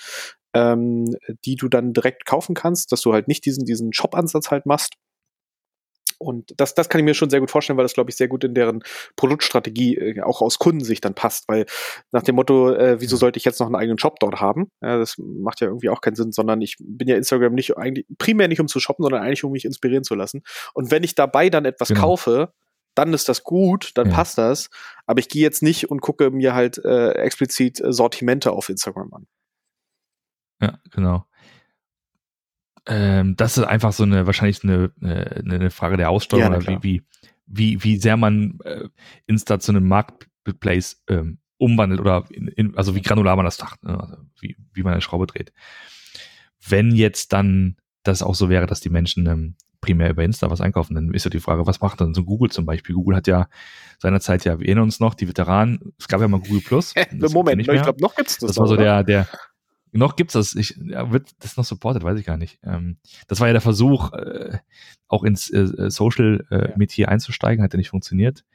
ähm, 0.54 1.14
die 1.46 1.56
du 1.56 1.68
dann 1.68 1.92
direkt 1.92 2.26
kaufen 2.26 2.56
kannst, 2.56 2.94
dass 2.94 3.02
du 3.02 3.14
halt 3.14 3.28
nicht 3.28 3.46
diesen, 3.46 3.66
diesen 3.66 3.92
Shop-Ansatz 3.92 4.50
halt 4.50 4.66
machst. 4.66 4.94
Und 6.18 6.54
das, 6.58 6.74
das 6.74 6.90
kann 6.90 7.00
ich 7.00 7.06
mir 7.06 7.14
schon 7.14 7.30
sehr 7.30 7.40
gut 7.40 7.52
vorstellen, 7.52 7.78
weil 7.78 7.86
das, 7.86 7.94
glaube 7.94 8.10
ich, 8.10 8.16
sehr 8.16 8.28
gut 8.28 8.44
in 8.44 8.54
deren 8.54 8.84
Produktstrategie 9.16 9.98
äh, 9.98 10.22
auch 10.22 10.42
aus 10.42 10.60
Kundensicht 10.60 11.06
dann 11.06 11.14
passt. 11.14 11.48
Weil 11.48 11.66
nach 12.12 12.24
dem 12.24 12.36
Motto, 12.36 12.74
äh, 12.74 13.00
wieso 13.00 13.18
sollte 13.18 13.38
ich 13.38 13.46
jetzt 13.46 13.60
noch 13.60 13.68
einen 13.68 13.76
eigenen 13.76 14.00
Shop 14.00 14.20
dort 14.20 14.42
haben? 14.42 14.72
Ja, 14.82 14.98
das 14.98 15.16
macht 15.18 15.62
ja 15.62 15.68
irgendwie 15.68 15.90
auch 15.90 16.02
keinen 16.02 16.16
Sinn, 16.16 16.32
sondern 16.32 16.62
ich 16.62 16.78
bin 16.80 17.08
ja 17.08 17.16
Instagram 17.16 17.54
nicht 17.54 17.78
eigentlich 17.78 18.06
primär 18.18 18.48
nicht 18.48 18.60
um 18.60 18.68
zu 18.68 18.80
shoppen, 18.80 19.04
sondern 19.04 19.22
eigentlich 19.22 19.44
um 19.44 19.52
mich 19.52 19.66
inspirieren 19.66 20.04
zu 20.04 20.16
lassen. 20.16 20.44
Und 20.74 20.92
wenn 20.92 21.04
ich 21.04 21.16
dabei 21.16 21.50
dann 21.50 21.66
etwas 21.66 21.90
genau. 21.90 22.02
kaufe, 22.02 22.54
dann 22.96 23.14
ist 23.14 23.30
das 23.30 23.44
gut, 23.44 23.92
dann 23.96 24.10
ja. 24.10 24.16
passt 24.16 24.40
das. 24.40 24.70
Aber 25.06 25.20
ich 25.20 25.30
gehe 25.30 25.44
jetzt 25.44 25.62
nicht 25.62 25.92
und 25.92 26.02
gucke 26.02 26.32
mir 26.32 26.56
halt 26.56 26.84
äh, 26.84 27.12
explizit 27.12 27.80
äh, 27.80 27.94
Sortimente 27.94 28.52
auf 28.52 28.70
Instagram 28.70 29.14
an. 29.14 29.28
Ja, 30.60 30.80
genau. 30.90 31.27
Ähm, 32.88 33.36
das 33.36 33.58
ist 33.58 33.64
einfach 33.66 33.92
so 33.92 34.04
eine, 34.04 34.26
wahrscheinlich 34.26 34.64
eine, 34.64 34.92
eine 35.02 35.70
Frage 35.72 35.98
der 35.98 36.10
Aussteuerung, 36.10 36.62
ja, 36.62 36.68
wie, 36.68 36.84
wie, 36.84 37.04
wie, 37.46 37.84
wie 37.84 37.98
sehr 37.98 38.18
man 38.18 38.60
äh, 38.64 38.88
Insta 39.26 39.60
zu 39.60 39.72
einem 39.72 39.88
Marketplace 39.88 41.04
ähm, 41.10 41.40
umwandelt 41.58 42.00
oder 42.00 42.26
in, 42.30 42.48
in, 42.48 42.78
also 42.78 42.96
wie 42.96 43.02
granular 43.02 43.36
man 43.36 43.46
das 43.46 43.58
dacht, 43.58 43.84
ne? 43.84 44.00
also 44.00 44.16
wie, 44.40 44.56
wie 44.74 44.84
man 44.84 44.94
eine 44.94 45.02
Schraube 45.02 45.28
dreht. 45.28 45.52
Wenn 46.66 46.92
jetzt 46.92 47.34
dann 47.34 47.78
das 48.04 48.22
auch 48.22 48.36
so 48.36 48.50
wäre, 48.50 48.68
dass 48.68 48.80
die 48.80 48.90
Menschen 48.90 49.26
ähm, 49.28 49.56
primär 49.82 50.10
über 50.10 50.24
Insta 50.24 50.50
was 50.50 50.62
einkaufen, 50.62 50.96
dann 50.96 51.14
ist 51.14 51.26
ja 51.26 51.30
die 51.30 51.40
Frage, 51.40 51.68
was 51.68 51.82
macht 51.82 52.02
dann 52.02 52.14
so 52.14 52.24
Google 52.24 52.50
zum 52.50 52.66
Beispiel? 52.66 52.96
Google 52.96 53.16
hat 53.16 53.28
ja 53.28 53.48
seinerzeit 54.00 54.46
ja, 54.46 54.60
wir 54.60 54.66
erinnern 54.66 54.86
uns 54.86 55.00
noch, 55.00 55.14
die 55.14 55.28
Veteranen, 55.28 55.94
es 56.00 56.08
gab 56.08 56.22
ja 56.22 56.28
mal 56.28 56.40
Google 56.40 56.62
Plus. 56.62 56.94
Moment, 57.34 57.62
ich 57.62 57.68
glaube, 57.68 58.02
noch 58.02 58.16
gibt's 58.16 58.38
das. 58.40 58.50
Das 58.50 58.58
war 58.58 58.68
so 58.68 58.76
der, 58.76 59.04
der, 59.04 59.28
noch 59.98 60.16
gibt's 60.16 60.34
das. 60.34 60.56
Ich, 60.56 60.80
ja, 60.84 61.12
wird 61.12 61.32
das 61.40 61.58
noch 61.58 61.66
supported? 61.66 62.04
Weiß 62.04 62.20
ich 62.20 62.26
gar 62.26 62.38
nicht. 62.38 62.60
Ähm, 62.64 62.98
das 63.28 63.40
war 63.40 63.48
ja 63.48 63.54
der 63.54 63.62
Versuch, 63.62 64.14
äh, 64.14 64.60
auch 65.08 65.24
ins 65.24 65.50
äh, 65.50 65.60
äh 65.60 65.90
Social 65.90 66.46
äh, 66.50 66.86
ja. 66.96 67.08
Einzusteigen, 67.08 67.64
hat 67.64 67.74
ja 67.74 67.78
nicht 67.78 67.90
funktioniert. 67.90 68.46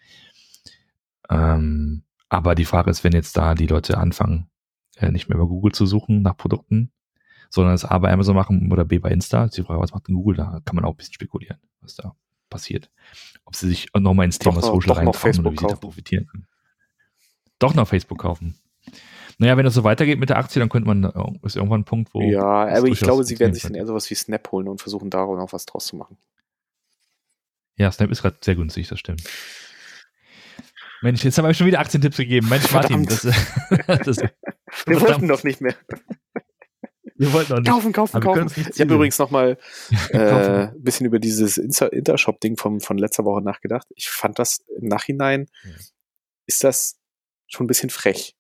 Ähm, 1.28 2.05
aber 2.28 2.55
die 2.55 2.64
Frage 2.64 2.90
ist, 2.90 3.05
wenn 3.05 3.12
jetzt 3.12 3.37
da 3.37 3.55
die 3.55 3.66
Leute 3.66 3.98
anfangen, 3.98 4.48
äh, 4.96 5.11
nicht 5.11 5.28
mehr 5.28 5.37
über 5.37 5.48
Google 5.48 5.72
zu 5.72 5.87
suchen 5.87 6.22
nach 6.22 6.37
Produkten, 6.37 6.92
sondern 7.50 7.74
es 7.74 7.85
A 7.85 7.98
bei 7.98 8.12
Amazon 8.12 8.37
machen 8.37 8.72
oder 8.72 8.85
B 8.85 8.98
bei 8.98 9.11
Insta, 9.11 9.44
ist 9.44 9.57
die 9.57 9.62
Frage, 9.62 9.81
was 9.81 9.92
macht 9.92 10.09
denn 10.09 10.14
Google? 10.14 10.37
Da 10.37 10.61
kann 10.64 10.76
man 10.76 10.85
auch 10.85 10.92
ein 10.92 10.96
bisschen 10.96 11.14
spekulieren, 11.14 11.59
was 11.81 11.94
da 11.94 12.14
passiert. 12.48 12.90
Ob 13.44 13.57
sie 13.57 13.68
sich 13.68 13.88
nochmal 13.94 14.26
ins 14.26 14.38
Thema 14.38 14.61
doch, 14.61 14.74
Social 14.74 14.92
reintrauen 14.92 15.40
oder 15.40 15.52
wie 15.52 15.59
sie 15.59 15.66
da 15.66 15.76
profitieren 15.76 16.26
können. 16.26 16.46
Doch 17.59 17.74
noch 17.74 17.88
Facebook 17.88 18.18
kaufen. 18.18 18.55
Naja, 19.42 19.57
wenn 19.57 19.64
das 19.64 19.74
so 19.74 19.83
weitergeht 19.83 20.20
mit 20.20 20.28
der 20.28 20.37
Aktie, 20.37 20.61
dann 20.61 20.68
könnte 20.68 20.87
man, 20.87 21.02
äh, 21.02 21.46
ist 21.46 21.57
irgendwann 21.57 21.81
ein 21.81 21.85
Punkt, 21.85 22.14
wo. 22.14 22.22
Ja, 22.22 22.68
aber 22.68 22.87
ich 22.87 23.00
glaube, 23.00 23.24
sie 23.24 23.40
werden 23.40 23.55
sich 23.55 23.64
dann 23.64 23.74
eher 23.74 23.88
sowas 23.88 24.09
wie 24.09 24.14
Snap 24.14 24.52
holen 24.52 24.68
und 24.68 24.81
versuchen, 24.81 25.11
daraus 25.11 25.37
noch 25.37 25.52
was 25.52 25.66
draus 25.66 25.87
zu 25.87 25.96
machen. 25.96 26.16
Ja, 27.74 27.90
Snap 27.90 28.12
ist 28.12 28.22
gerade 28.22 28.37
sehr 28.40 28.55
günstig, 28.55 28.87
das 28.87 29.00
stimmt. 29.00 29.24
Mensch, 31.00 31.24
jetzt 31.24 31.38
haben 31.38 31.44
wir 31.44 31.55
schon 31.55 31.66
wieder 31.66 31.81
Aktientipps 31.81 32.18
gegeben. 32.18 32.48
Mensch, 32.48 32.70
Martin, 32.70 33.05
das, 33.05 33.22
das, 33.87 34.18
Wir 34.87 35.00
wollten 35.00 35.26
doch 35.26 35.42
nicht 35.42 35.61
mehr. 35.61 35.74
Wir 37.16 37.33
wollten 37.33 37.52
auch 37.55 37.59
nicht. 37.59 37.68
Kaufen, 37.68 37.92
kaufen, 37.92 38.20
kaufen. 38.20 38.46
Ich 38.72 38.81
habe 38.81 38.94
übrigens 38.94 39.18
noch 39.18 39.33
mal 39.33 39.59
äh, 40.11 40.68
ein 40.68 40.83
bisschen 40.85 41.07
über 41.07 41.18
dieses 41.18 41.59
Intershop-Ding 41.59 42.57
von 42.59 42.78
letzter 42.96 43.24
Woche 43.24 43.42
nachgedacht. 43.42 43.88
Ich 43.96 44.09
fand 44.09 44.38
das 44.38 44.61
im 44.78 44.87
Nachhinein, 44.87 45.48
ja. 45.64 45.70
ist 46.46 46.62
das 46.62 47.00
schon 47.48 47.64
ein 47.64 47.66
bisschen 47.66 47.90
frech 47.90 48.37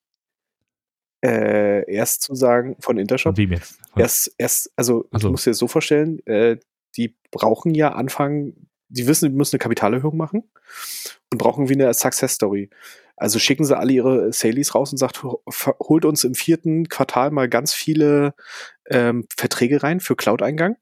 äh, 1.24 1.90
erst 1.90 2.22
zu 2.22 2.34
sagen 2.34 2.76
von 2.80 2.98
Intershop. 2.98 3.36
Wie 3.36 3.44
jetzt? 3.44 3.78
Erst, 3.96 4.34
erst, 4.38 4.72
also, 4.76 5.08
also. 5.12 5.28
du 5.28 5.32
musst 5.32 5.46
dir 5.46 5.50
das 5.50 5.58
so 5.58 5.68
vorstellen, 5.68 6.24
äh, 6.26 6.58
die 6.96 7.16
brauchen 7.30 7.74
ja 7.74 7.92
Anfang, 7.92 8.54
die 8.88 9.06
wissen, 9.06 9.30
die 9.30 9.36
müssen 9.36 9.56
eine 9.56 9.60
Kapitalerhöhung 9.60 10.16
machen 10.16 10.42
und 11.32 11.38
brauchen 11.38 11.68
wie 11.68 11.74
eine 11.74 11.92
Success 11.94 12.34
Story. 12.34 12.70
Also 13.16 13.38
schicken 13.38 13.64
sie 13.64 13.76
alle 13.76 13.92
ihre 13.92 14.32
Salies 14.32 14.74
raus 14.74 14.90
und 14.90 14.98
sagt, 14.98 15.22
holt 15.22 16.04
uns 16.04 16.24
im 16.24 16.34
vierten 16.34 16.88
Quartal 16.88 17.30
mal 17.30 17.48
ganz 17.48 17.72
viele 17.72 18.34
ähm, 18.90 19.26
Verträge 19.36 19.82
rein 19.82 20.00
für 20.00 20.16
Cloud-Eingang. 20.16 20.76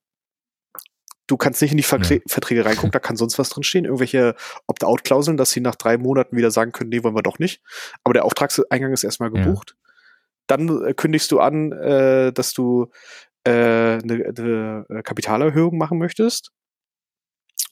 Du 1.26 1.36
kannst 1.36 1.62
nicht 1.62 1.70
in 1.70 1.76
die 1.76 1.84
Verträ 1.84 2.14
ja. 2.16 2.20
Verträge 2.26 2.64
reingucken, 2.64 2.90
da 2.90 2.98
kann 2.98 3.16
sonst 3.16 3.38
was 3.38 3.50
drin 3.50 3.62
stehen, 3.62 3.84
irgendwelche 3.84 4.34
Opt-out-Klauseln, 4.66 5.36
dass 5.36 5.50
sie 5.50 5.60
nach 5.60 5.76
drei 5.76 5.96
Monaten 5.96 6.36
wieder 6.36 6.50
sagen 6.50 6.72
können, 6.72 6.90
nee, 6.90 7.04
wollen 7.04 7.14
wir 7.14 7.22
doch 7.22 7.38
nicht. 7.38 7.62
Aber 8.02 8.14
der 8.14 8.24
Auftragseingang 8.24 8.92
ist 8.92 9.04
erstmal 9.04 9.30
gebucht. 9.30 9.76
Ja. 9.76 9.89
Dann 10.46 10.84
äh, 10.84 10.94
kündigst 10.94 11.30
du 11.32 11.40
an, 11.40 11.72
äh, 11.72 12.32
dass 12.32 12.52
du 12.52 12.90
äh, 13.44 13.50
eine, 13.50 14.32
eine 14.36 14.86
äh, 14.88 15.02
Kapitalerhöhung 15.02 15.78
machen 15.78 15.98
möchtest. 15.98 16.50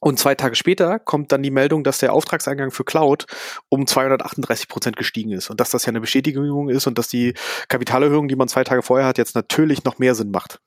Und 0.00 0.18
zwei 0.18 0.35
Tage 0.37 0.54
später 0.54 1.00
kommt 1.00 1.33
dann 1.33 1.42
die 1.42 1.50
Meldung, 1.50 1.83
dass 1.83 1.98
der 1.98 2.12
Auftragseingang 2.12 2.70
für 2.70 2.85
Cloud 2.85 3.26
um 3.68 3.87
238 3.87 4.68
Prozent 4.68 4.96
gestiegen 4.96 5.33
ist 5.33 5.50
und 5.50 5.59
dass 5.59 5.70
das 5.70 5.87
ja 5.87 5.90
eine 5.90 6.00
Bestätigung 6.00 6.68
ist 6.68 6.87
und 6.87 6.98
dass 6.98 7.09
die 7.09 7.35
Kapitalerhöhung, 7.68 8.28
die 8.28 8.37
man 8.37 8.46
zwei 8.46 8.62
Tage 8.62 8.83
vorher 8.83 9.09
hat, 9.09 9.18
jetzt 9.18 9.35
natürlich 9.35 9.83
noch 9.85 9.98
mehr 9.98 10.14
Sinn 10.14 10.31
macht. 10.31 10.61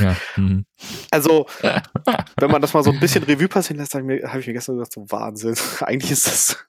Ja. 0.00 0.16
Mhm. 0.36 0.64
Also, 1.10 1.46
wenn 2.36 2.50
man 2.50 2.62
das 2.62 2.72
mal 2.74 2.84
so 2.84 2.90
ein 2.90 3.00
bisschen 3.00 3.24
Revue 3.24 3.48
passieren 3.48 3.78
lässt, 3.78 3.94
habe 3.94 4.02
ich, 4.02 4.22
mir, 4.22 4.32
hab 4.32 4.38
ich 4.38 4.46
mir 4.46 4.52
gestern 4.52 4.76
gesagt, 4.76 4.92
so 4.92 5.10
Wahnsinn. 5.10 5.56
Eigentlich 5.80 6.12
ist 6.12 6.26
das 6.26 6.66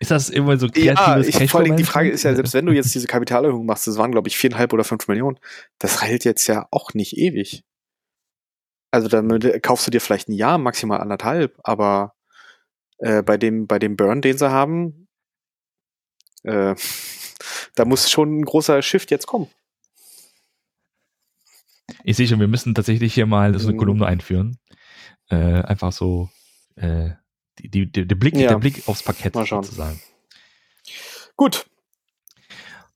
Ist 0.00 0.10
das 0.10 0.30
immer 0.30 0.56
so 0.56 0.66
Ja, 0.74 1.20
ich, 1.20 1.50
vor 1.50 1.60
allem 1.60 1.76
die 1.76 1.84
Frage 1.84 2.10
ist 2.10 2.22
ja, 2.22 2.34
selbst 2.34 2.54
wenn 2.54 2.64
du 2.64 2.72
jetzt 2.72 2.94
diese 2.94 3.06
Kapitalerhöhung 3.06 3.66
machst, 3.66 3.86
das 3.86 3.98
waren, 3.98 4.10
glaube 4.10 4.28
ich, 4.28 4.38
viereinhalb 4.38 4.72
oder 4.72 4.82
fünf 4.82 5.06
Millionen, 5.08 5.38
das 5.78 6.02
hält 6.02 6.24
jetzt 6.24 6.46
ja 6.46 6.66
auch 6.70 6.94
nicht 6.94 7.18
ewig. 7.18 7.64
Also 8.90 9.08
dann 9.08 9.28
kaufst 9.60 9.86
du 9.86 9.90
dir 9.90 10.00
vielleicht 10.00 10.30
ein 10.30 10.32
Jahr, 10.32 10.56
maximal 10.56 11.00
anderthalb, 11.00 11.58
aber 11.62 12.14
äh, 12.96 13.22
bei 13.22 13.36
dem, 13.36 13.66
bei 13.66 13.78
dem 13.78 13.96
Burn, 13.96 14.22
den 14.22 14.38
sie 14.38 14.50
haben, 14.50 15.06
äh, 16.44 16.74
da 17.74 17.84
muss 17.84 18.10
schon 18.10 18.40
ein 18.40 18.44
großer 18.44 18.80
Shift 18.80 19.10
jetzt 19.10 19.26
kommen. 19.26 19.48
Ich 22.04 22.16
sehe 22.16 22.26
schon, 22.26 22.40
wir 22.40 22.48
müssen 22.48 22.74
tatsächlich 22.74 23.12
hier 23.12 23.26
mal 23.26 23.58
so 23.58 23.68
eine 23.68 23.74
mhm. 23.74 23.78
Kolumne 23.78 24.06
einführen. 24.06 24.56
Äh, 25.28 25.36
einfach 25.36 25.92
so 25.92 26.30
äh, 26.76 27.10
die, 27.62 27.90
die, 27.90 28.06
der, 28.06 28.14
Blick, 28.14 28.36
ja. 28.36 28.48
der 28.48 28.58
Blick 28.58 28.82
aufs 28.86 29.02
Parkett 29.02 29.34
sozusagen. 29.34 30.00
Gut. 31.36 31.66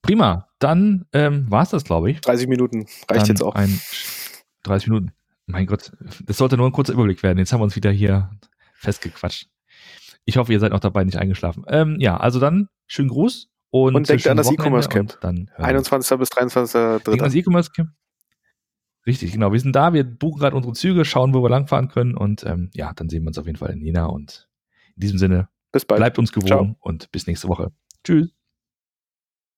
Prima. 0.02 0.48
Dann 0.58 1.06
ähm, 1.12 1.50
war 1.50 1.62
es 1.62 1.70
das, 1.70 1.84
glaube 1.84 2.10
ich. 2.10 2.20
30 2.20 2.48
Minuten 2.48 2.86
reicht 3.08 3.22
Dann 3.22 3.26
jetzt 3.26 3.42
auch. 3.42 3.54
Ein, 3.54 3.80
30 4.62 4.88
Minuten. 4.88 5.12
Mein 5.46 5.66
Gott, 5.66 5.92
das 6.24 6.38
sollte 6.38 6.56
nur 6.56 6.66
ein 6.66 6.72
kurzer 6.72 6.94
Überblick 6.94 7.22
werden. 7.22 7.38
Jetzt 7.38 7.52
haben 7.52 7.60
wir 7.60 7.64
uns 7.64 7.76
wieder 7.76 7.90
hier 7.90 8.30
festgequatscht. 8.74 9.48
Ich 10.24 10.36
hoffe, 10.38 10.52
ihr 10.52 10.60
seid 10.60 10.72
noch 10.72 10.80
dabei, 10.80 11.04
nicht 11.04 11.18
eingeschlafen. 11.18 11.64
Ähm, 11.68 11.96
ja, 12.00 12.16
also 12.16 12.40
dann 12.40 12.68
schönen 12.86 13.10
Gruß 13.10 13.48
und, 13.70 13.94
und 13.94 14.08
denkt 14.08 14.26
an 14.26 14.36
das 14.36 14.50
E-Commerce 14.50 14.88
Camp. 14.88 15.18
Dann 15.20 15.50
21. 15.56 16.18
bis 16.18 16.30
23. 16.30 17.04
Denkt 17.04 17.08
an 17.08 17.18
das 17.18 17.34
E-Commerce 17.34 17.70
Camp. 17.72 17.90
Richtig, 19.06 19.32
genau. 19.32 19.52
Wir 19.52 19.60
sind 19.60 19.76
da, 19.76 19.92
wir 19.92 20.04
buchen 20.04 20.40
gerade 20.40 20.56
unsere 20.56 20.72
Züge, 20.72 21.04
schauen, 21.04 21.34
wo 21.34 21.42
wir 21.42 21.50
langfahren 21.50 21.88
können 21.88 22.16
und 22.16 22.44
ähm, 22.44 22.70
ja, 22.72 22.92
dann 22.94 23.10
sehen 23.10 23.24
wir 23.24 23.28
uns 23.28 23.38
auf 23.38 23.46
jeden 23.46 23.58
Fall 23.58 23.70
in 23.70 23.82
Jena 23.82 24.06
und 24.06 24.48
in 24.96 25.00
diesem 25.00 25.18
Sinne, 25.18 25.48
bis 25.72 25.84
bald. 25.84 25.98
bleibt 25.98 26.18
uns 26.18 26.32
gewogen 26.32 26.46
Ciao. 26.46 26.76
und 26.80 27.10
bis 27.12 27.26
nächste 27.26 27.48
Woche. 27.48 27.72
Tschüss. 28.04 28.34